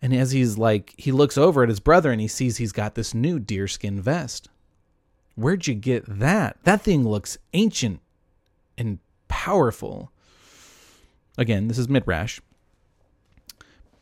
And 0.02 0.14
as 0.14 0.32
he's 0.32 0.58
like, 0.58 0.94
he 0.98 1.14
looks 1.14 1.38
over 1.38 1.64
at 1.64 1.70
his 1.70 1.80
brother 1.80 2.12
and 2.12 2.20
he 2.20 2.28
sees 2.28 2.58
he's 2.58 2.74
got 2.74 2.96
this 2.96 3.14
new 3.14 3.40
deerskin 3.40 4.02
vest. 4.02 4.50
Where'd 5.36 5.66
you 5.66 5.76
get 5.76 6.04
that? 6.20 6.58
That 6.64 6.82
thing 6.82 7.08
looks 7.08 7.38
ancient 7.54 8.02
and 8.78 9.00
powerful. 9.30 10.12
Again, 11.38 11.70
this 11.70 11.78
is 11.78 11.88
Midrash. 11.88 12.42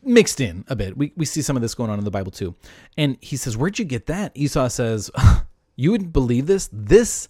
Mixed 0.02 0.40
in 0.40 0.64
a 0.66 0.74
bit. 0.74 0.96
We, 0.96 1.12
we 1.16 1.24
see 1.24 1.40
some 1.40 1.54
of 1.54 1.62
this 1.62 1.76
going 1.76 1.88
on 1.88 1.98
in 2.00 2.04
the 2.04 2.10
Bible 2.10 2.32
too. 2.32 2.56
And 2.98 3.16
he 3.20 3.36
says, 3.36 3.56
Where'd 3.56 3.78
you 3.78 3.84
get 3.84 4.06
that? 4.06 4.32
Esau 4.34 4.66
says, 4.68 5.08
You 5.76 5.92
wouldn't 5.92 6.12
believe 6.12 6.46
this? 6.46 6.68
This, 6.72 7.28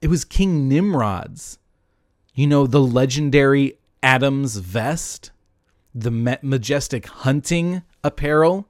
it 0.00 0.08
was 0.08 0.24
King 0.24 0.68
Nimrod's. 0.68 1.58
You 2.34 2.46
know, 2.46 2.66
the 2.66 2.80
legendary 2.80 3.78
Adam's 4.02 4.56
vest? 4.56 5.32
the 5.94 6.38
majestic 6.42 7.06
hunting 7.06 7.82
apparel. 8.02 8.68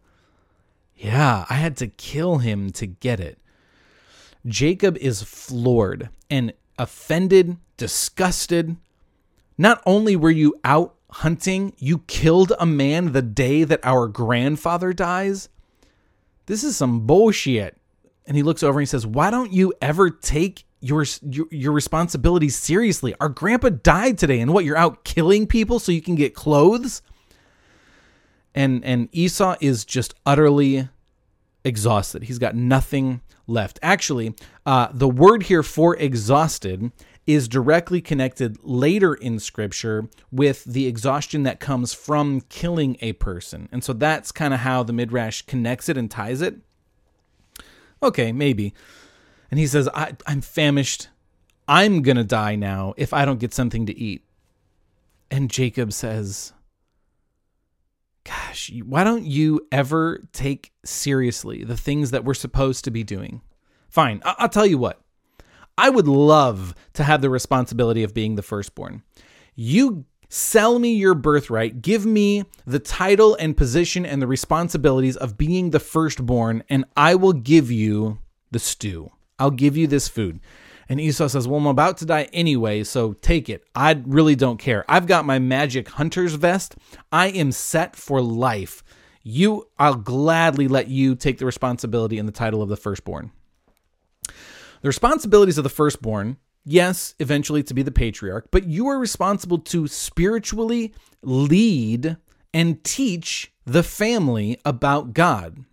Yeah, 0.96 1.46
I 1.48 1.54
had 1.54 1.76
to 1.78 1.86
kill 1.86 2.38
him 2.38 2.70
to 2.72 2.86
get 2.86 3.20
it. 3.20 3.38
Jacob 4.46 4.96
is 4.98 5.22
floored 5.22 6.10
and 6.28 6.52
offended, 6.78 7.56
disgusted. 7.76 8.76
Not 9.56 9.82
only 9.86 10.16
were 10.16 10.30
you 10.30 10.54
out 10.64 10.96
hunting, 11.10 11.74
you 11.78 11.98
killed 12.00 12.52
a 12.58 12.66
man 12.66 13.12
the 13.12 13.22
day 13.22 13.64
that 13.64 13.84
our 13.84 14.08
grandfather 14.08 14.92
dies. 14.92 15.48
This 16.46 16.64
is 16.64 16.76
some 16.76 17.06
bullshit. 17.06 17.76
And 18.26 18.36
he 18.36 18.42
looks 18.42 18.62
over 18.62 18.78
and 18.78 18.82
he 18.82 18.90
says, 18.90 19.06
Why 19.06 19.30
don't 19.30 19.52
you 19.52 19.72
ever 19.80 20.10
take 20.10 20.64
your, 20.82 21.06
your 21.22 21.46
your 21.50 21.72
responsibilities 21.72 22.56
seriously? 22.56 23.14
Our 23.20 23.30
grandpa 23.30 23.70
died 23.70 24.18
today, 24.18 24.40
and 24.40 24.52
what? 24.52 24.64
You're 24.64 24.76
out 24.76 25.04
killing 25.04 25.46
people 25.46 25.78
so 25.78 25.92
you 25.92 26.02
can 26.02 26.16
get 26.16 26.34
clothes? 26.34 27.02
and 28.54 28.84
and 28.84 29.08
Esau 29.12 29.56
is 29.60 29.84
just 29.84 30.14
utterly 30.26 30.88
exhausted. 31.64 32.24
He's 32.24 32.38
got 32.38 32.54
nothing 32.54 33.20
left. 33.46 33.78
Actually, 33.82 34.34
uh, 34.66 34.88
the 34.92 35.08
word 35.08 35.44
here 35.44 35.62
for 35.62 35.96
exhausted 35.96 36.92
is 37.24 37.46
directly 37.46 38.00
connected 38.00 38.58
later 38.62 39.14
in 39.14 39.38
scripture 39.38 40.08
with 40.32 40.64
the 40.64 40.88
exhaustion 40.88 41.44
that 41.44 41.60
comes 41.60 41.94
from 41.94 42.40
killing 42.42 42.96
a 43.00 43.12
person. 43.14 43.68
And 43.70 43.84
so 43.84 43.92
that's 43.92 44.32
kind 44.32 44.52
of 44.52 44.60
how 44.60 44.82
the 44.82 44.92
Midrash 44.92 45.42
connects 45.42 45.88
it 45.88 45.96
and 45.96 46.10
ties 46.10 46.42
it. 46.42 46.56
Okay, 48.02 48.32
maybe. 48.32 48.74
And 49.52 49.58
he 49.58 49.66
says, 49.66 49.86
I, 49.94 50.14
I'm 50.26 50.40
famished. 50.40 51.08
I'm 51.68 52.00
going 52.00 52.16
to 52.16 52.24
die 52.24 52.56
now 52.56 52.94
if 52.96 53.12
I 53.12 53.26
don't 53.26 53.38
get 53.38 53.52
something 53.52 53.84
to 53.84 53.96
eat. 53.96 54.24
And 55.30 55.50
Jacob 55.50 55.92
says, 55.92 56.54
gosh, 58.24 58.72
why 58.82 59.04
don't 59.04 59.26
you 59.26 59.68
ever 59.70 60.26
take 60.32 60.72
seriously 60.86 61.64
the 61.64 61.76
things 61.76 62.12
that 62.12 62.24
we're 62.24 62.32
supposed 62.32 62.84
to 62.84 62.90
be 62.90 63.04
doing? 63.04 63.42
Fine, 63.90 64.22
I- 64.24 64.36
will 64.40 64.48
tell 64.48 64.64
you 64.64 64.78
what. 64.78 65.02
I 65.76 65.90
would 65.90 66.08
love 66.08 66.74
to 66.94 67.04
have 67.04 67.20
the 67.20 67.28
responsibility 67.28 68.02
of 68.02 68.14
being 68.14 68.36
the 68.36 68.42
firstborn. 68.42 69.02
You 69.54 70.06
sell 70.30 70.78
me 70.78 70.94
your 70.94 71.14
birthright, 71.14 71.82
give 71.82 72.06
me 72.06 72.44
the 72.66 72.78
title 72.78 73.36
and 73.38 73.54
position 73.54 74.06
and 74.06 74.22
the 74.22 74.26
responsibilities 74.26 75.18
of 75.18 75.36
being 75.36 75.70
the 75.70 75.80
firstborn, 75.80 76.64
and 76.70 76.86
I 76.96 77.16
will 77.16 77.34
give 77.34 77.70
you 77.70 78.18
the 78.50 78.58
stew. 78.58 79.10
I'll 79.42 79.50
give 79.50 79.76
you 79.76 79.88
this 79.88 80.06
food. 80.06 80.38
And 80.88 81.00
Esau 81.00 81.26
says, 81.26 81.48
Well, 81.48 81.58
I'm 81.58 81.66
about 81.66 81.96
to 81.96 82.06
die 82.06 82.28
anyway, 82.32 82.84
so 82.84 83.14
take 83.14 83.48
it. 83.48 83.64
I 83.74 84.00
really 84.06 84.36
don't 84.36 84.58
care. 84.58 84.84
I've 84.88 85.08
got 85.08 85.24
my 85.24 85.40
magic 85.40 85.88
hunter's 85.88 86.34
vest. 86.34 86.76
I 87.10 87.26
am 87.28 87.50
set 87.50 87.96
for 87.96 88.22
life. 88.22 88.84
You, 89.24 89.68
I'll 89.80 89.96
gladly 89.96 90.68
let 90.68 90.86
you 90.86 91.16
take 91.16 91.38
the 91.38 91.46
responsibility 91.46 92.18
and 92.18 92.28
the 92.28 92.32
title 92.32 92.62
of 92.62 92.68
the 92.68 92.76
firstborn. 92.76 93.32
The 94.28 94.88
responsibilities 94.88 95.58
of 95.58 95.64
the 95.64 95.70
firstborn, 95.70 96.36
yes, 96.64 97.16
eventually 97.18 97.64
to 97.64 97.74
be 97.74 97.82
the 97.82 97.90
patriarch, 97.90 98.48
but 98.52 98.66
you 98.66 98.86
are 98.86 98.98
responsible 98.98 99.58
to 99.58 99.88
spiritually 99.88 100.94
lead 101.22 102.16
and 102.54 102.84
teach 102.84 103.52
the 103.64 103.82
family 103.82 104.60
about 104.64 105.14
God. 105.14 105.64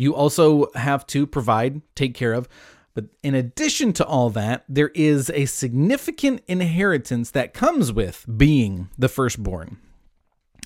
You 0.00 0.14
also 0.14 0.70
have 0.74 1.06
to 1.08 1.26
provide, 1.26 1.82
take 1.94 2.14
care 2.14 2.32
of 2.32 2.48
but 2.94 3.06
in 3.22 3.34
addition 3.34 3.92
to 3.94 4.06
all 4.06 4.30
that, 4.30 4.64
there 4.68 4.90
is 4.94 5.30
a 5.30 5.46
significant 5.46 6.42
inheritance 6.48 7.30
that 7.30 7.54
comes 7.54 7.92
with 7.92 8.26
being 8.36 8.88
the 8.98 9.08
firstborn. 9.08 9.78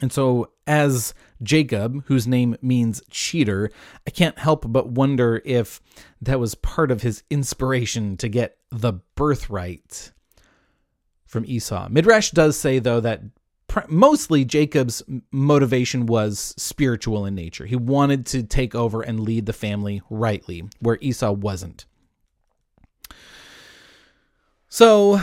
And 0.00 0.12
so, 0.12 0.50
as 0.66 1.14
Jacob, 1.42 2.04
whose 2.06 2.26
name 2.26 2.56
means 2.60 3.02
cheater, 3.10 3.70
I 4.06 4.10
can't 4.10 4.38
help 4.38 4.64
but 4.66 4.88
wonder 4.88 5.40
if 5.44 5.80
that 6.20 6.40
was 6.40 6.54
part 6.56 6.90
of 6.90 7.02
his 7.02 7.22
inspiration 7.30 8.16
to 8.16 8.28
get 8.28 8.56
the 8.70 8.94
birthright 9.14 10.12
from 11.26 11.44
Esau. 11.46 11.88
Midrash 11.90 12.30
does 12.30 12.58
say, 12.58 12.78
though, 12.78 13.00
that 13.00 13.22
mostly 13.88 14.44
Jacob's 14.44 15.02
motivation 15.30 16.06
was 16.06 16.54
spiritual 16.56 17.26
in 17.26 17.34
nature. 17.34 17.66
He 17.66 17.76
wanted 17.76 18.26
to 18.26 18.42
take 18.42 18.74
over 18.74 19.02
and 19.02 19.20
lead 19.20 19.46
the 19.46 19.52
family 19.52 20.02
rightly, 20.10 20.64
where 20.80 20.98
Esau 21.00 21.32
wasn't. 21.32 21.86
So 24.68 25.20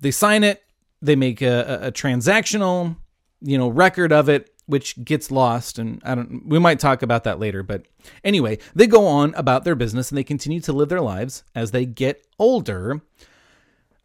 they 0.00 0.10
sign 0.10 0.44
it, 0.44 0.62
they 1.00 1.16
make 1.16 1.40
a, 1.40 1.78
a, 1.82 1.92
transactional, 1.92 2.96
you 3.40 3.56
know, 3.56 3.68
record 3.68 4.12
of 4.12 4.28
it, 4.28 4.50
which 4.66 5.02
gets 5.02 5.30
lost. 5.30 5.78
And 5.78 6.02
I 6.04 6.14
don't, 6.14 6.46
we 6.46 6.58
might 6.58 6.78
talk 6.78 7.02
about 7.02 7.24
that 7.24 7.38
later. 7.38 7.62
But 7.62 7.86
anyway, 8.22 8.58
they 8.74 8.86
go 8.86 9.06
on 9.06 9.34
about 9.34 9.64
their 9.64 9.74
business 9.74 10.10
and 10.10 10.18
they 10.18 10.24
continue 10.24 10.60
to 10.60 10.72
live 10.72 10.88
their 10.88 11.00
lives 11.00 11.42
as 11.54 11.70
they 11.70 11.86
get 11.86 12.26
older. 12.38 13.00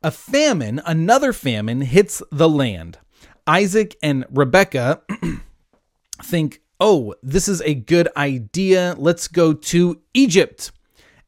A 0.03 0.11
famine, 0.11 0.81
another 0.85 1.33
famine, 1.33 1.81
hits 1.81 2.23
the 2.31 2.49
land. 2.49 2.97
Isaac 3.51 3.97
and 4.01 4.25
Rebecca 4.31 5.01
think, 6.23 6.61
oh, 6.79 7.15
this 7.21 7.49
is 7.49 7.61
a 7.63 7.73
good 7.73 8.07
idea. 8.15 8.95
Let's 8.97 9.27
go 9.27 9.51
to 9.51 9.99
Egypt 10.13 10.71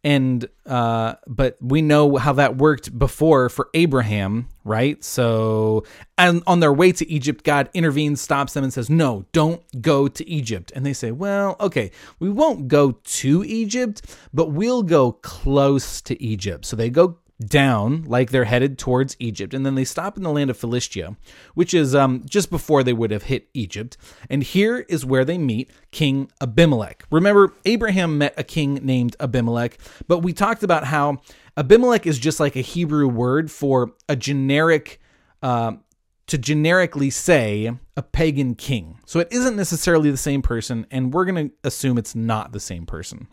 and 0.04 0.48
uh, 0.66 1.16
but 1.28 1.58
we 1.62 1.82
know 1.82 2.18
how 2.18 2.34
that 2.34 2.58
worked 2.58 2.98
before 2.98 3.48
for 3.48 3.70
Abraham, 3.74 4.50
right? 4.66 5.02
So, 5.04 5.86
and 6.18 6.44
on 6.46 6.60
their 6.60 6.74
way 6.74 6.92
to 6.92 7.10
Egypt, 7.10 7.44
God 7.44 7.70
intervenes, 7.74 8.20
stops 8.20 8.54
them, 8.54 8.66
and 8.66 8.74
says, 8.74 8.90
"No, 8.90 9.26
don't 9.32 9.62
go 9.82 10.10
to 10.10 10.30
Egypt." 10.30 10.74
And 10.76 10.86
they 10.86 10.92
say, 10.92 11.12
"Well, 11.12 11.56
okay, 11.60 11.92
we 12.20 12.30
won't 12.30 12.68
go 12.68 12.92
to 12.92 13.44
Egypt, 13.46 14.16
but 14.34 14.52
we'll 14.52 14.84
go 14.84 15.14
close 15.14 16.02
to 16.02 16.22
Egypt." 16.22 16.66
So 16.66 16.76
they 16.76 16.90
go 16.90 17.20
down 17.50 18.04
like 18.04 18.32
they're 18.32 18.46
headed 18.46 18.78
towards 18.78 19.16
Egypt, 19.20 19.54
and 19.54 19.66
then 19.66 19.76
they 19.76 19.84
stop 19.84 20.18
in 20.18 20.24
the 20.24 20.32
land 20.32 20.50
of 20.50 20.58
Philistia, 20.58 21.16
which 21.54 21.74
is 21.74 21.94
um, 21.96 22.24
just 22.26 22.50
before 22.50 22.84
they 22.84 22.94
would 22.94 23.12
have 23.12 23.24
hit 23.24 23.50
Egypt. 23.54 23.98
And 24.30 24.44
here 24.44 24.80
is 24.90 25.06
where 25.06 25.26
they 25.26 25.38
meet 25.38 25.70
King 25.92 26.32
Abimelech. 26.42 27.06
Remember, 27.12 27.54
Abraham 27.66 28.18
met 28.18 28.34
a 28.38 28.44
king 28.44 28.76
named 28.76 29.16
Abimelech, 29.20 29.78
but 30.08 30.20
we 30.20 30.34
talked 30.34 30.64
about 30.64 30.86
how 30.86 31.18
Abimelech 31.58 32.06
is 32.06 32.20
just 32.20 32.40
like 32.40 32.56
a 32.56 32.62
Hebrew 32.62 33.08
word 33.08 33.52
for 33.52 33.94
a 34.08 34.16
generic. 34.16 35.00
Uh, 35.42 35.74
to 36.26 36.38
generically 36.38 37.10
say 37.10 37.70
a 37.98 38.02
pagan 38.02 38.56
king. 38.56 38.98
So 39.06 39.20
it 39.20 39.28
isn't 39.30 39.56
necessarily 39.56 40.10
the 40.10 40.18
same 40.18 40.42
person, 40.42 40.88
and 40.90 41.14
we're 41.14 41.26
going 41.26 41.50
to 41.50 41.56
assume 41.64 41.98
it's 41.98 42.16
not 42.16 42.54
the 42.54 42.62
same 42.62 42.86
person. 42.86 43.28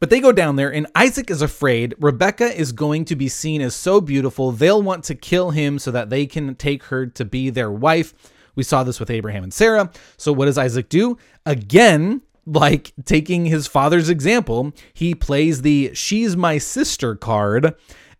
But 0.00 0.08
they 0.08 0.20
go 0.20 0.32
down 0.32 0.56
there, 0.56 0.72
and 0.72 0.86
Isaac 0.94 1.30
is 1.30 1.42
afraid 1.42 1.94
Rebecca 2.00 2.46
is 2.58 2.72
going 2.72 3.04
to 3.04 3.16
be 3.16 3.28
seen 3.28 3.60
as 3.60 3.76
so 3.76 4.00
beautiful, 4.00 4.50
they'll 4.50 4.82
want 4.82 5.04
to 5.04 5.14
kill 5.14 5.50
him 5.50 5.78
so 5.78 5.90
that 5.90 6.08
they 6.08 6.26
can 6.26 6.54
take 6.54 6.84
her 6.84 7.06
to 7.06 7.24
be 7.26 7.50
their 7.50 7.70
wife. 7.70 8.14
We 8.54 8.62
saw 8.62 8.82
this 8.82 8.98
with 8.98 9.10
Abraham 9.10 9.44
and 9.44 9.52
Sarah. 9.52 9.90
So, 10.16 10.32
what 10.32 10.46
does 10.46 10.56
Isaac 10.56 10.88
do? 10.88 11.18
Again, 11.44 12.22
like 12.46 12.94
taking 13.04 13.44
his 13.44 13.66
father's 13.66 14.08
example, 14.08 14.72
he 14.94 15.14
plays 15.14 15.60
the 15.60 15.90
she's 15.92 16.34
my 16.34 16.56
sister 16.56 17.14
card 17.14 17.74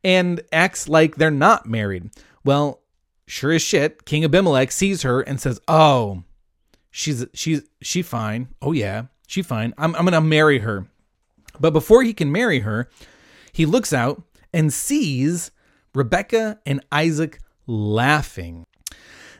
and 0.05 0.43
acts 0.53 0.87
like 0.87 1.17
they're 1.17 1.31
not 1.31 1.67
married. 1.67 2.11
Well, 2.45 2.83
sure 3.27 3.53
as 3.53 3.63
shit, 3.63 4.05
King 4.05 4.25
Abimelech 4.25 4.71
sees 4.71 5.01
her 5.03 5.23
and 5.23 5.41
says, 5.41 5.59
"Oh, 5.67 6.25
she's 6.91 7.25
she's 7.33 7.63
she 7.81 8.03
fine. 8.03 8.49
Oh 8.61 8.73
yeah, 8.73 9.05
she 9.27 9.41
fine. 9.41 9.73
I'm 9.79 9.95
I'm 9.97 10.05
gonna 10.05 10.21
marry 10.21 10.59
her." 10.59 10.87
But 11.59 11.73
before 11.73 12.03
he 12.03 12.13
can 12.13 12.31
marry 12.31 12.61
her, 12.61 12.89
he 13.53 13.67
looks 13.67 13.93
out 13.93 14.23
and 14.53 14.73
sees 14.73 15.51
Rebecca 15.95 16.61
and 16.65 16.85
Isaac 16.93 17.41
laughing. 17.67 18.67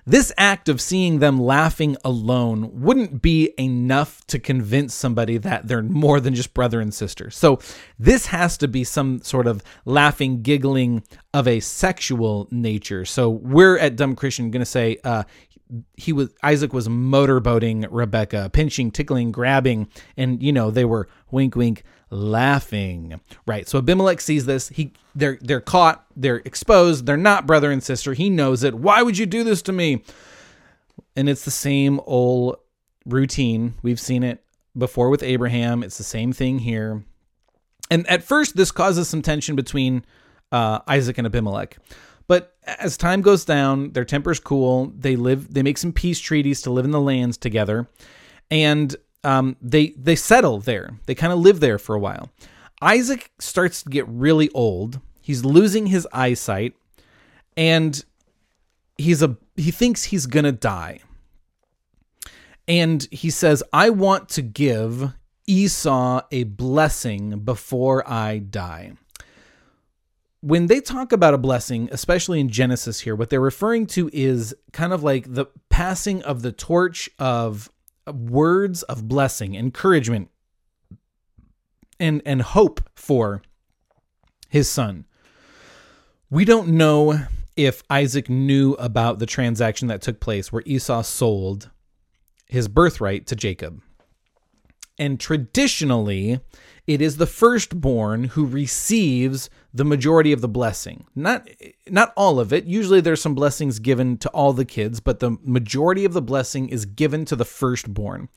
This 0.07 0.33
act 0.39 0.69
of 0.69 0.81
seeing 0.81 1.19
them 1.19 1.39
laughing 1.39 1.97
alone 2.05 2.81
wouldn't 2.81 3.21
be 3.21 3.53
enough 3.59 4.27
to 4.29 4.39
convince 4.39 4.95
somebody 4.95 5.37
that 5.39 5.69
they're 5.69 5.83
more 5.83 6.21
than 6.21 6.35
just 6.35 6.55
brother 6.55 6.81
and 6.81 6.93
sister. 6.93 7.31
So, 7.31 7.61
this 7.99 8.27
has 8.27 8.57
to 8.59 8.69
be 8.69 8.83
some 8.83 9.21
sort 9.21 9.47
of 9.47 9.63
laughing, 9.85 10.43
giggling 10.43 11.05
of 11.35 11.47
a 11.47 11.61
sexual 11.61 12.49
nature. 12.51 13.05
So, 13.05 13.29
we're 13.29 13.79
at 13.79 13.97
Dumb 13.97 14.17
Christian 14.17 14.51
going 14.51 14.63
to 14.63 14.67
say 14.67 14.99
uh, 15.05 15.25
he 15.97 16.13
was 16.13 16.31
Isaac 16.43 16.73
was 16.73 16.89
motorboating 16.89 17.87
Rebecca, 17.91 18.51
pinching, 18.53 18.91
tickling, 18.91 19.31
grabbing, 19.31 19.89
and 20.17 20.43
you 20.43 20.53
know 20.53 20.71
they 20.71 20.85
were 20.85 21.09
wink, 21.31 21.55
wink, 21.55 21.85
laughing. 22.11 23.21
Right. 23.47 23.69
So 23.69 23.79
Abimelech 23.79 24.21
sees 24.21 24.47
this. 24.47 24.69
He 24.69 24.93
they're 25.15 25.39
they're 25.41 25.61
caught. 25.61 26.05
They're 26.17 26.43
exposed. 26.45 27.07
They're 27.07 27.17
not 27.17 27.47
brother 27.47 27.71
and 27.71 27.83
sister. 27.83 28.15
He 28.15 28.31
knows 28.31 28.63
it. 28.63 28.75
Why 28.75 29.03
would 29.03 29.19
you 29.19 29.27
do 29.27 29.45
this 29.45 29.63
to 29.63 29.73
me? 29.73 30.05
And 31.17 31.29
it's 31.29 31.45
the 31.45 31.51
same 31.51 32.01
old 32.05 32.57
routine. 33.07 33.75
We've 33.83 34.01
seen 34.01 34.23
it 34.23 34.45
before 34.77 35.09
with 35.09 35.23
Abraham. 35.23 35.83
It's 35.83 35.99
the 35.99 36.05
same 36.05 36.33
thing 36.33 36.61
here. 36.61 37.05
And 37.91 38.07
at 38.07 38.23
first, 38.23 38.57
this 38.57 38.71
causes 38.71 39.09
some 39.09 39.23
tension 39.23 39.57
between 39.57 40.05
uh, 40.53 40.81
Isaac 40.87 41.19
and 41.19 41.27
Abimelech. 41.27 41.79
But 42.29 42.55
as 42.65 42.97
time 42.97 43.23
goes 43.23 43.45
down, 43.45 43.93
their 43.93 44.05
tempers 44.05 44.39
cool. 44.39 44.93
They 44.97 45.17
live. 45.17 45.53
They 45.53 45.65
make 45.65 45.79
some 45.79 45.93
peace 45.93 46.21
treaties 46.21 46.63
to 46.63 46.71
live 46.71 46.85
in 46.85 46.93
the 46.93 47.01
lands 47.01 47.37
together, 47.37 47.89
and 48.51 48.95
um, 49.25 49.57
they 49.61 49.89
they 49.91 50.17
settle 50.17 50.61
there. 50.61 50.99
They 51.07 51.15
kind 51.15 51.33
of 51.33 51.39
live 51.39 51.61
there 51.61 51.79
for 51.79 51.95
a 51.95 52.01
while. 52.01 52.31
Isaac 52.81 53.31
starts 53.39 53.83
to 53.83 53.91
get 53.91 54.09
really 54.09 54.51
old. 54.51 55.01
He's 55.21 55.45
losing 55.45 55.87
his 55.87 56.09
eyesight, 56.13 56.75
and 57.57 58.03
he's 58.97 59.23
a 59.23 59.37
he 59.57 59.71
thinks 59.71 60.05
he's 60.05 60.27
gonna 60.27 60.53
die. 60.53 61.01
And 62.67 63.07
he 63.11 63.31
says, 63.31 63.63
"I 63.73 63.91
want 63.91 64.29
to 64.31 64.43
give 64.43 65.13
Esau 65.47 66.23
a 66.31 66.45
blessing 66.45 67.41
before 67.41 68.09
I 68.09 68.39
die." 68.39 68.93
when 70.43 70.67
they 70.67 70.81
talk 70.81 71.13
about 71.13 71.35
a 71.35 71.39
blessing, 71.39 71.89
especially 71.93 72.41
in 72.41 72.49
Genesis 72.49 73.01
here, 73.01 73.15
what 73.15 73.31
they're 73.31 73.41
referring 73.41 73.87
to 73.87 74.09
is 74.13 74.55
kind 74.73 74.93
of 74.93 75.03
like 75.03 75.33
the 75.33 75.47
passing 75.69 76.23
of 76.23 76.43
the 76.43 76.53
torch 76.53 77.11
of 77.19 77.71
Uh, 78.07 78.13
words 78.13 78.83
of 78.85 79.09
blessing, 79.09 79.55
encouragement, 79.55 80.31
and 81.99 82.23
and 82.25 82.43
hope 82.43 82.81
for 82.95 83.43
his 84.49 84.69
son. 84.69 85.07
We 86.31 86.45
don't 86.45 86.69
know 86.69 87.27
if 87.57 87.83
Isaac 87.91 88.31
knew 88.31 88.73
about 88.75 89.19
the 89.19 89.27
transaction 89.27 89.89
that 89.89 90.01
took 90.01 90.21
place 90.21 90.53
where 90.53 90.63
Esau 90.65 91.03
sold 91.03 91.71
his 92.47 92.69
birthright 92.69 93.27
to 93.27 93.37
Jacob. 93.37 93.83
And 95.01 95.19
traditionally, 95.19 96.41
it 96.87 97.01
is 97.01 97.17
the 97.17 97.27
firstborn 97.27 98.25
who 98.25 98.45
receives 98.45 99.49
the 99.73 99.85
majority 99.85 100.31
of 100.31 100.43
the 100.43 100.49
blessing. 100.49 101.07
Not 101.17 101.49
not 101.89 102.13
all 102.19 102.39
of 102.39 102.53
it. 102.53 102.67
Usually 102.67 103.01
there's 103.01 103.23
some 103.23 103.35
blessings 103.35 103.79
given 103.79 104.19
to 104.19 104.29
all 104.29 104.53
the 104.53 104.67
kids, 104.67 105.01
but 105.01 105.21
the 105.21 105.39
majority 105.43 106.05
of 106.05 106.13
the 106.13 106.21
blessing 106.21 106.69
is 106.69 106.85
given 106.85 107.25
to 107.25 107.35
the 107.35 107.47
firstborn. 107.47 108.29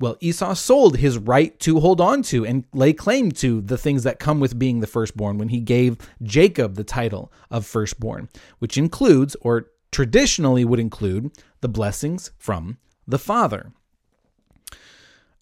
Well, 0.00 0.16
Esau 0.18 0.54
sold 0.54 0.96
his 0.96 1.18
right 1.18 1.56
to 1.60 1.78
hold 1.78 2.00
on 2.00 2.22
to 2.24 2.44
and 2.44 2.64
lay 2.72 2.92
claim 2.92 3.30
to 3.32 3.60
the 3.60 3.78
things 3.78 4.02
that 4.02 4.18
come 4.18 4.40
with 4.40 4.58
being 4.58 4.80
the 4.80 4.88
firstborn 4.88 5.38
when 5.38 5.50
he 5.50 5.60
gave 5.60 5.98
Jacob 6.20 6.74
the 6.74 6.82
title 6.82 7.32
of 7.48 7.64
firstborn, 7.64 8.28
which 8.58 8.76
includes, 8.76 9.36
or 9.40 9.68
traditionally 9.92 10.64
would 10.64 10.80
include, 10.80 11.30
the 11.60 11.68
blessings 11.68 12.32
from 12.38 12.78
the 13.06 13.20
father. 13.20 13.72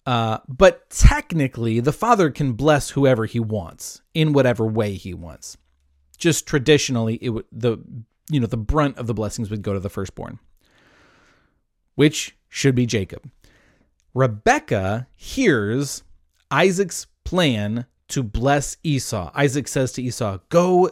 Uh, 0.05 0.39
but 0.47 0.89
technically, 0.89 1.79
the 1.79 1.93
father 1.93 2.31
can 2.31 2.53
bless 2.53 2.91
whoever 2.91 3.25
he 3.25 3.39
wants 3.39 4.01
in 4.13 4.33
whatever 4.33 4.65
way 4.65 4.93
he 4.95 5.13
wants. 5.13 5.57
Just 6.17 6.47
traditionally, 6.47 7.19
it 7.21 7.29
would 7.29 7.45
the 7.51 7.77
you 8.29 8.39
know 8.39 8.47
the 8.47 8.57
brunt 8.57 8.97
of 8.97 9.07
the 9.07 9.13
blessings 9.13 9.49
would 9.49 9.61
go 9.61 9.73
to 9.73 9.79
the 9.79 9.89
firstborn, 9.89 10.39
which 11.95 12.35
should 12.49 12.75
be 12.75 12.85
Jacob. 12.85 13.29
Rebecca 14.13 15.07
hears 15.15 16.03
Isaac's 16.49 17.07
plan 17.23 17.85
to 18.09 18.23
bless 18.23 18.77
Esau. 18.83 19.31
Isaac 19.33 19.67
says 19.67 19.93
to 19.93 20.03
Esau, 20.03 20.39
Go 20.49 20.91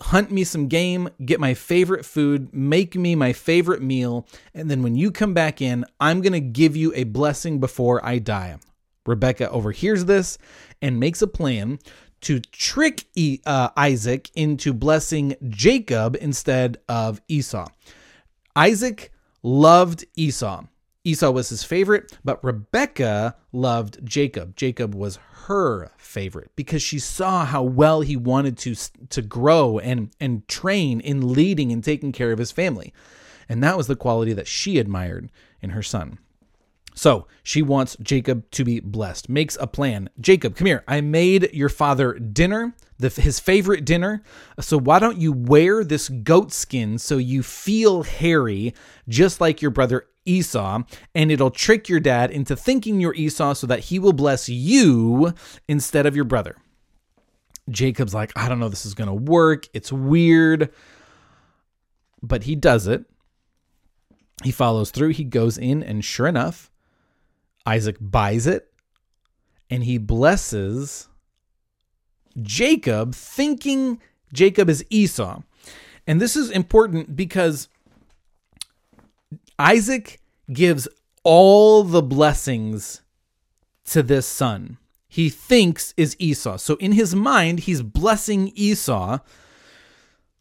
hunt 0.00 0.30
me 0.30 0.44
some 0.44 0.68
game, 0.68 1.08
get 1.24 1.40
my 1.40 1.54
favorite 1.54 2.04
food, 2.04 2.52
make 2.52 2.94
me 2.96 3.14
my 3.14 3.32
favorite 3.32 3.82
meal, 3.82 4.26
and 4.54 4.70
then 4.70 4.82
when 4.82 4.96
you 4.96 5.10
come 5.10 5.34
back 5.34 5.60
in, 5.60 5.84
I'm 6.00 6.20
going 6.20 6.32
to 6.32 6.40
give 6.40 6.76
you 6.76 6.92
a 6.94 7.04
blessing 7.04 7.60
before 7.60 8.04
I 8.04 8.18
die. 8.18 8.58
Rebecca 9.06 9.50
overhears 9.50 10.06
this 10.06 10.38
and 10.80 10.98
makes 10.98 11.22
a 11.22 11.26
plan 11.26 11.78
to 12.22 12.40
trick 12.40 13.04
e- 13.14 13.40
uh, 13.44 13.68
Isaac 13.76 14.30
into 14.34 14.72
blessing 14.72 15.36
Jacob 15.48 16.16
instead 16.20 16.78
of 16.88 17.20
Esau. 17.28 17.68
Isaac 18.56 19.12
loved 19.42 20.06
Esau. 20.16 20.64
Esau 21.04 21.30
was 21.30 21.50
his 21.50 21.62
favorite, 21.62 22.16
but 22.24 22.42
Rebecca 22.42 23.36
loved 23.52 24.04
Jacob. 24.04 24.56
Jacob 24.56 24.94
was 24.94 25.18
her 25.46 25.90
favorite 25.98 26.50
because 26.56 26.82
she 26.82 26.98
saw 26.98 27.44
how 27.44 27.62
well 27.62 28.00
he 28.00 28.16
wanted 28.16 28.56
to 28.56 28.74
to 29.10 29.20
grow 29.20 29.78
and 29.78 30.10
and 30.18 30.48
train 30.48 31.00
in 31.00 31.34
leading 31.34 31.70
and 31.70 31.84
taking 31.84 32.12
care 32.12 32.32
of 32.32 32.38
his 32.38 32.50
family. 32.50 32.94
And 33.46 33.62
that 33.62 33.76
was 33.76 33.86
the 33.86 33.96
quality 33.96 34.32
that 34.32 34.48
she 34.48 34.78
admired 34.78 35.30
in 35.60 35.70
her 35.70 35.82
son. 35.82 36.18
So 36.94 37.26
she 37.42 37.60
wants 37.60 37.96
Jacob 38.00 38.50
to 38.52 38.64
be 38.64 38.80
blessed, 38.80 39.28
makes 39.28 39.58
a 39.60 39.66
plan. 39.66 40.08
Jacob, 40.20 40.56
come 40.56 40.66
here. 40.66 40.84
I 40.86 41.00
made 41.00 41.52
your 41.52 41.68
father 41.68 42.14
dinner, 42.14 42.74
the, 42.98 43.08
his 43.08 43.40
favorite 43.40 43.84
dinner. 43.84 44.22
So 44.60 44.78
why 44.78 45.00
don't 45.00 45.18
you 45.18 45.32
wear 45.32 45.82
this 45.82 46.08
goat 46.08 46.52
skin 46.52 46.98
so 46.98 47.18
you 47.18 47.42
feel 47.42 48.04
hairy, 48.04 48.74
just 49.08 49.40
like 49.40 49.60
your 49.60 49.72
brother 49.72 50.06
Esau, 50.24 50.82
and 51.14 51.30
it'll 51.30 51.50
trick 51.50 51.88
your 51.88 52.00
dad 52.00 52.30
into 52.30 52.56
thinking 52.56 53.00
you're 53.00 53.14
Esau 53.14 53.54
so 53.54 53.66
that 53.66 53.80
he 53.80 53.98
will 53.98 54.12
bless 54.12 54.48
you 54.48 55.34
instead 55.68 56.06
of 56.06 56.16
your 56.16 56.24
brother. 56.24 56.56
Jacob's 57.70 58.14
like, 58.14 58.32
I 58.36 58.48
don't 58.48 58.60
know, 58.60 58.68
this 58.68 58.84
is 58.84 58.94
going 58.94 59.08
to 59.08 59.14
work. 59.14 59.68
It's 59.72 59.92
weird. 59.92 60.70
But 62.22 62.44
he 62.44 62.56
does 62.56 62.86
it. 62.86 63.04
He 64.42 64.50
follows 64.50 64.90
through. 64.90 65.10
He 65.10 65.24
goes 65.24 65.56
in, 65.56 65.82
and 65.82 66.04
sure 66.04 66.26
enough, 66.26 66.70
Isaac 67.66 67.96
buys 68.00 68.46
it 68.46 68.70
and 69.70 69.84
he 69.84 69.98
blesses 69.98 71.08
Jacob, 72.42 73.14
thinking 73.14 74.00
Jacob 74.32 74.68
is 74.68 74.84
Esau. 74.90 75.40
And 76.06 76.20
this 76.20 76.36
is 76.36 76.50
important 76.50 77.16
because 77.16 77.68
Isaac 79.58 80.20
gives 80.52 80.88
all 81.22 81.84
the 81.84 82.02
blessings 82.02 83.02
to 83.86 84.02
this 84.02 84.26
son. 84.26 84.78
He 85.08 85.30
thinks 85.30 85.94
is 85.96 86.16
Esau. 86.18 86.56
So 86.56 86.74
in 86.76 86.92
his 86.92 87.14
mind, 87.14 87.60
he's 87.60 87.82
blessing 87.82 88.52
Esau. 88.54 89.18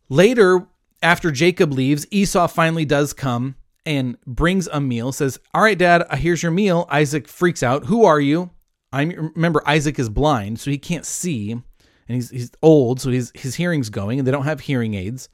Later, 0.10 0.68
after 1.02 1.32
Jacob 1.32 1.72
leaves, 1.72 2.08
Esau 2.10 2.48
finally 2.48 2.86
does 2.86 3.14
come 3.14 3.56
and 3.86 4.18
brings 4.26 4.68
a 4.68 4.80
meal, 4.80 5.12
says, 5.12 5.40
All 5.54 5.62
right, 5.62 5.78
dad, 5.78 6.06
uh, 6.10 6.16
here's 6.16 6.42
your 6.42 6.52
meal. 6.52 6.88
Isaac 6.90 7.28
freaks 7.28 7.62
out. 7.62 7.86
Who 7.86 8.06
are 8.06 8.20
you? 8.20 8.50
I 8.92 9.04
remember 9.04 9.62
Isaac 9.68 10.00
is 10.00 10.10
blind, 10.10 10.60
so 10.60 10.70
he 10.70 10.78
can't 10.78 11.06
see, 11.06 11.52
and 11.52 11.64
he's 12.08 12.30
he's 12.30 12.52
old, 12.62 13.02
so 13.02 13.10
his 13.10 13.32
his 13.34 13.56
hearing's 13.56 13.90
going, 13.90 14.20
and 14.20 14.28
they 14.28 14.32
don't 14.32 14.46
have 14.46 14.62
hearing 14.62 14.94
aids. 14.94 15.30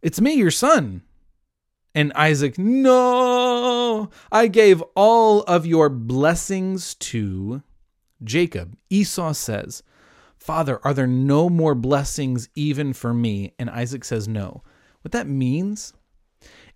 It's 0.00 0.20
me, 0.20 0.32
your 0.32 0.50
son. 0.50 1.02
And 1.94 2.12
Isaac, 2.14 2.58
no, 2.58 4.10
I 4.32 4.48
gave 4.48 4.82
all 4.96 5.42
of 5.42 5.64
your 5.64 5.88
blessings 5.88 6.94
to 6.96 7.62
Jacob. 8.22 8.76
Esau 8.90 9.32
says, 9.32 9.82
Father, 10.36 10.80
are 10.84 10.92
there 10.92 11.06
no 11.06 11.48
more 11.48 11.74
blessings 11.74 12.48
even 12.54 12.92
for 12.92 13.14
me? 13.14 13.54
And 13.58 13.70
Isaac 13.70 14.04
says, 14.04 14.28
No. 14.28 14.62
What 15.02 15.12
that 15.12 15.26
means 15.26 15.92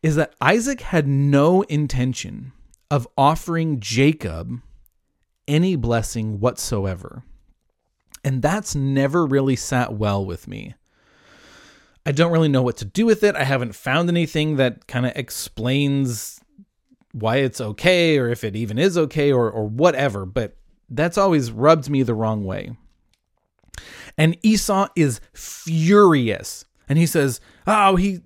is 0.03 0.17
that 0.17 0.35
Isaac 0.41 0.81
had 0.81 1.09
no 1.09 1.63
intention 1.63 2.53
of 2.91 3.09
offering 3.17 3.81
Jacob 3.81 4.61
any 5.47 5.77
blessing 5.77 6.41
whatsoever. 6.41 7.25
And 8.23 8.43
that's 8.43 8.75
never 8.75 9.27
really 9.27 9.57
sat 9.57 9.95
well 9.95 10.25
with 10.25 10.47
me. 10.47 10.75
I 12.09 12.13
don't 12.13 12.33
really 12.33 12.49
know 12.49 12.63
what 12.63 12.79
to 12.79 12.87
do 12.87 13.05
with 13.05 13.23
it. 13.23 13.37
I 13.37 13.45
haven't 13.45 13.75
found 13.75 14.09
anything 14.09 14.57
that 14.57 14.87
kind 14.87 15.05
of 15.05 15.13
explains 15.15 16.41
why 17.13 17.37
it's 17.37 17.61
okay 17.61 18.17
or 18.17 18.31
if 18.31 18.45
it 18.45 18.57
even 18.57 18.79
is 18.79 18.97
okay 18.97 19.31
or, 19.31 19.51
or 19.51 19.67
whatever, 19.67 20.25
but 20.25 20.57
that's 20.89 21.19
always 21.19 21.53
rubbed 21.53 21.91
me 21.91 22.03
the 22.03 22.15
wrong 22.15 22.45
way. 22.45 22.75
And 24.17 24.39
Esau 24.43 24.89
is 24.97 25.21
furious. 25.35 26.65
And 26.89 26.99
he 26.99 27.05
says, 27.05 27.43
Oh, 27.67 27.97
he 27.97 28.21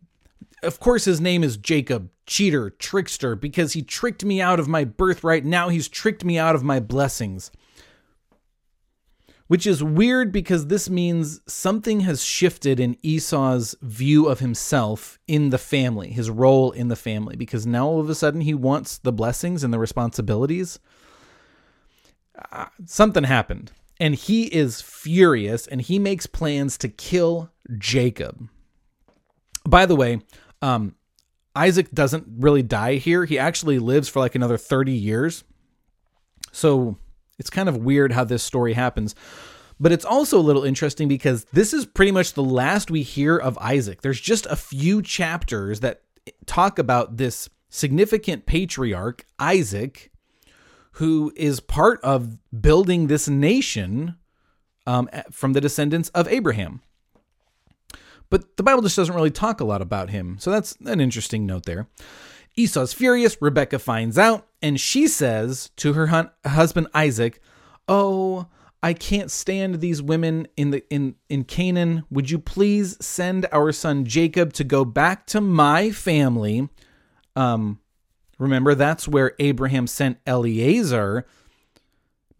of 0.62 0.79
course, 0.79 1.05
his 1.05 1.21
name 1.21 1.42
is 1.42 1.57
Jacob, 1.57 2.09
cheater, 2.25 2.71
trickster, 2.71 3.35
because 3.35 3.73
he 3.73 3.83
tricked 3.83 4.25
me 4.25 4.40
out 4.40 4.61
of 4.61 4.68
my 4.68 4.85
birthright. 4.85 5.45
Now 5.45 5.71
he's 5.71 5.88
tricked 5.88 6.25
me 6.25 6.38
out 6.38 6.55
of 6.55 6.62
my 6.62 6.79
blessings. 6.79 7.51
Which 9.53 9.67
is 9.67 9.85
weird 9.85 10.33
because 10.33 10.69
this 10.69 10.88
means 10.88 11.43
something 11.47 12.01
has 12.01 12.25
shifted 12.25 12.81
in 12.81 12.97
Esau's 13.03 13.77
view 13.83 14.27
of 14.27 14.41
himself 14.41 15.19
in 15.29 15.51
the 15.51 15.59
family, 15.59 16.09
his 16.09 16.31
role 16.31 16.71
in 16.71 16.88
the 16.88 16.97
family, 16.97 17.37
because 17.37 17.67
now 17.67 17.87
all 17.87 18.01
of 18.01 18.09
a 18.09 18.15
sudden 18.15 18.41
he 18.41 18.55
wants 18.55 18.97
the 18.97 19.12
blessings 19.12 19.62
and 19.62 19.71
the 19.71 19.79
responsibilities. 19.79 20.79
Uh, 22.51 22.65
something 22.87 23.25
happened. 23.25 23.73
And 24.01 24.15
he 24.15 24.45
is 24.45 24.81
furious 24.81 25.67
and 25.67 25.83
he 25.83 25.99
makes 25.99 26.27
plans 26.27 26.79
to 26.79 26.88
kill 26.88 27.51
Jacob. 27.77 28.49
By 29.69 29.85
the 29.85 29.97
way, 29.97 30.23
um, 30.62 30.95
Isaac 31.55 31.91
doesn't 31.91 32.25
really 32.38 32.62
die 32.62 32.95
here. 32.95 33.27
He 33.27 33.38
actually 33.38 33.79
lives 33.79 34.09
for 34.09 34.21
like 34.21 34.35
another 34.35 34.57
30 34.57 34.93
years. 34.93 35.45
So 36.53 36.97
it's 37.42 37.50
kind 37.50 37.68
of 37.68 37.76
weird 37.76 38.12
how 38.12 38.22
this 38.22 38.44
story 38.44 38.74
happens. 38.74 39.16
But 39.81 39.90
it's 39.90 40.05
also 40.05 40.38
a 40.38 40.40
little 40.40 40.62
interesting 40.62 41.09
because 41.09 41.44
this 41.52 41.72
is 41.72 41.87
pretty 41.87 42.12
much 42.12 42.35
the 42.35 42.42
last 42.42 42.88
we 42.88 43.02
hear 43.02 43.37
of 43.37 43.59
Isaac. 43.59 44.00
There's 44.00 44.20
just 44.20 44.46
a 44.46 44.55
few 44.55 45.02
chapters 45.02 45.81
that 45.81 46.02
talk 46.46 46.78
about 46.78 47.16
this 47.16 47.50
significant 47.68 48.46
patriarch, 48.46 49.26
Isaac, 49.40 50.12
who 50.92 51.33
is 51.35 51.59
part 51.59 52.00
of 52.05 52.38
building 52.61 53.09
this 53.09 53.28
nation 53.28 54.14
um, 54.87 55.09
from 55.33 55.52
the 55.52 55.61
descendants 55.61 56.11
of 56.11 56.28
Abraham. 56.28 56.81
But 58.31 58.57
the 58.57 58.62
Bible 58.62 58.83
just 58.83 58.96
doesn't 58.96 59.16
really 59.16 59.33
talk 59.33 59.61
a 59.61 59.64
lot 59.64 59.83
about 59.83 60.11
him. 60.11 60.37
So 60.38 60.52
that's 60.52 60.76
an 60.85 61.00
interesting 61.00 61.44
note 61.44 61.66
there. 61.66 61.88
Esau's 62.57 62.93
furious. 62.93 63.37
Rebecca 63.41 63.79
finds 63.79 64.19
out, 64.19 64.47
and 64.61 64.79
she 64.79 65.07
says 65.07 65.71
to 65.77 65.95
her 65.95 66.09
hun- 66.09 66.31
husband 66.45 66.88
Isaac, 66.95 67.41
"Oh, 67.88 68.47
I 68.83 68.93
can't 68.93 69.31
stand 69.31 69.81
these 69.81 70.03
women 70.03 70.49
in 70.57 70.71
the 70.71 70.85
in 70.91 71.15
in 71.29 71.45
Canaan. 71.45 72.05
Would 72.11 72.31
you 72.31 72.38
please 72.38 72.97
send 73.05 73.47
our 73.53 73.73
son 73.73 74.05
Jacob 74.05 74.53
to 74.55 74.65
go 74.65 74.85
back 74.85 75.27
to 75.29 75.41
my 75.41 75.91
family?" 75.91 76.69
Um, 77.35 77.79
remember 78.38 78.75
that's 78.75 79.09
where 79.09 79.35
Abraham 79.38 79.87
sent 79.87 80.19
Eliezer 80.27 81.25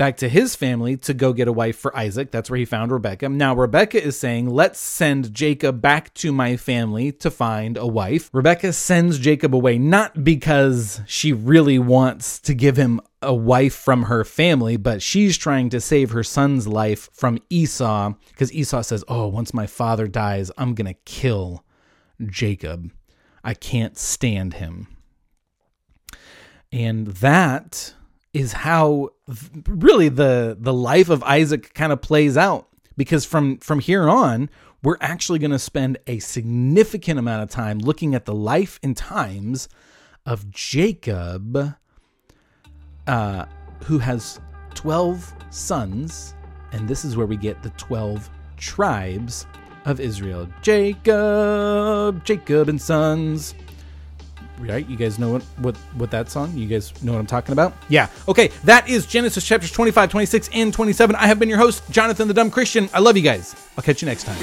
back 0.03 0.17
to 0.17 0.29
his 0.29 0.57
family 0.57 0.97
to 0.97 1.15
go 1.15 1.33
get 1.33 1.47
a 1.47 1.53
wife 1.53 1.79
for 1.79 1.97
Isaac. 1.97 2.33
That's 2.33 2.51
where 2.51 2.59
he 2.59 2.65
found 2.65 2.91
Rebecca. 2.91 3.29
Now, 3.29 3.55
Rebecca 3.55 4.03
is 4.03 4.19
saying, 4.19 4.51
Let's 4.51 4.81
send 4.81 5.33
Jacob 5.33 5.81
back 5.81 6.13
to 6.15 6.33
my 6.33 6.57
family 6.57 7.13
to 7.13 7.31
find 7.31 7.77
a 7.77 7.87
wife. 7.87 8.29
Rebecca 8.33 8.73
sends 8.73 9.21
Jacob 9.21 9.55
away 9.55 9.79
not 9.79 10.25
because 10.25 11.03
she 11.07 11.33
really 11.33 11.79
wants 11.79 12.41
to 12.41 12.53
give 12.53 12.77
him 12.77 13.01
a 13.23 13.33
wife 13.33 13.75
from 13.75 14.03
her 14.03 14.25
family, 14.25 14.77
but 14.77 15.03
she's 15.03 15.39
trying 15.39 15.71
to 15.71 15.81
save 15.81 16.11
her 16.11 16.25
son's 16.25 16.67
life 16.67 17.09
from 17.13 17.39
Esau 17.49 18.15
because 18.31 18.53
Esau 18.53 18.83
says, 18.83 19.05
Oh, 19.07 19.29
once 19.29 19.55
my 19.55 19.69
father 19.69 20.09
dies, 20.09 20.51
I'm 20.59 20.75
going 20.75 20.93
to 20.93 21.01
kill 21.05 21.65
Jacob. 22.27 22.91
I 23.45 23.55
can't 23.55 23.97
stand 23.97 24.55
him. 24.55 24.89
And 26.73 27.07
that 27.07 27.95
is 28.33 28.53
how 28.53 29.11
really 29.67 30.09
the 30.09 30.57
the 30.59 30.73
life 30.73 31.09
of 31.11 31.23
Isaac 31.23 31.75
kind 31.75 31.93
of 31.93 32.01
plays 32.01 32.37
out 32.37 32.69
because 32.97 33.25
from 33.25 33.59
from 33.59 33.81
here 33.81 34.09
on 34.09 34.49
we're 34.83 34.97
actually 35.01 35.39
going 35.39 35.53
to 35.53 35.59
spend 35.59 35.99
a 36.07 36.19
significant 36.19 37.19
amount 37.19 37.43
of 37.43 37.51
time 37.51 37.79
looking 37.79 38.15
at 38.15 38.25
the 38.25 38.35
life 38.35 38.81
and 38.83 38.97
times 38.97 39.69
of 40.27 40.51
Jacob 40.51 41.77
uh, 43.07 43.45
who 43.85 43.99
has 43.99 44.41
12 44.75 45.35
sons 45.51 46.35
and 46.73 46.89
this 46.89 47.05
is 47.05 47.17
where 47.17 47.27
we 47.27 47.37
get 47.37 47.63
the 47.63 47.71
12 47.71 48.31
tribes 48.57 49.47
of 49.85 50.01
Israel. 50.01 50.49
Jacob, 50.63 52.25
Jacob 52.25 52.69
and 52.69 52.81
sons 52.81 53.55
right? 54.69 54.89
You 54.89 54.97
guys 54.97 55.19
know 55.19 55.31
what, 55.31 55.43
what 55.59 55.77
what 55.97 56.11
that 56.11 56.31
song? 56.31 56.57
You 56.57 56.67
guys 56.67 56.93
know 57.03 57.13
what 57.13 57.19
I'm 57.19 57.27
talking 57.27 57.53
about? 57.53 57.75
Yeah. 57.89 58.09
Okay, 58.29 58.51
that 58.65 58.89
is 58.89 59.07
Genesis 59.07 59.45
chapters 59.45 59.71
25, 59.71 60.11
26, 60.11 60.51
and 60.53 60.73
27. 60.73 61.17
I 61.17 61.27
have 61.27 61.39
been 61.39 61.49
your 61.49 61.59
host, 61.59 61.83
Jonathan 61.91 62.29
the 62.29 62.35
Dumb 62.35 62.51
Christian. 62.51 62.89
I 62.93 63.01
love 63.01 63.17
you 63.17 63.23
guys. 63.23 63.55
I'll 63.77 63.85
catch 63.85 64.03
you 64.03 64.07
next 64.07 64.25
time. 64.25 64.39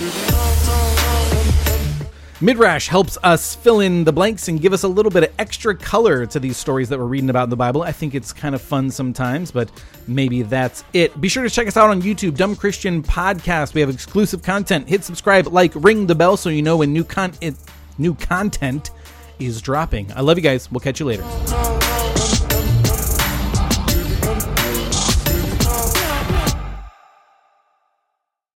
Midrash 2.42 2.88
helps 2.88 3.18
us 3.22 3.54
fill 3.56 3.82
in 3.82 4.06
the 4.06 4.14
blanks 4.14 4.48
and 4.48 4.62
give 4.62 4.72
us 4.72 4.84
a 4.84 4.88
little 4.88 5.12
bit 5.12 5.24
of 5.24 5.34
extra 5.38 5.76
color 5.76 6.26
to 6.26 6.40
these 6.40 6.56
stories 6.56 6.88
that 6.88 6.98
we're 6.98 7.04
reading 7.04 7.30
about 7.30 7.44
in 7.44 7.50
the 7.50 7.58
Bible. 7.58 7.84
I 7.84 7.92
think 7.92 8.16
it's 8.16 8.32
kind 8.32 8.56
of 8.56 8.62
fun 8.62 8.90
sometimes, 8.90 9.52
but 9.52 9.70
maybe 10.08 10.44
that's 10.44 10.86
it. 10.94 11.20
Be 11.20 11.28
sure 11.28 11.44
to 11.44 11.50
check 11.50 11.68
us 11.68 11.76
out 11.76 11.90
on 11.90 12.02
YouTube, 12.02 12.38
Dumb 12.38 12.56
Christian 12.56 13.04
Podcast. 13.04 13.74
We 13.74 13.82
have 13.82 13.90
exclusive 13.90 14.42
content. 14.42 14.88
Hit 14.88 15.04
subscribe, 15.04 15.48
like, 15.48 15.74
ring 15.76 16.08
the 16.08 16.16
bell 16.16 16.38
so 16.38 16.48
you 16.48 16.62
know 16.62 16.78
when 16.78 16.94
new 16.94 17.04
content 17.04 17.58
new 17.98 18.16
content 18.16 18.92
is 19.40 19.62
dropping. 19.62 20.12
I 20.14 20.22
love 20.22 20.38
you 20.38 20.44
guys. 20.44 20.72
We'll 20.72 20.80
catch 20.82 21.00
you 21.00 21.06
later. 21.06 21.89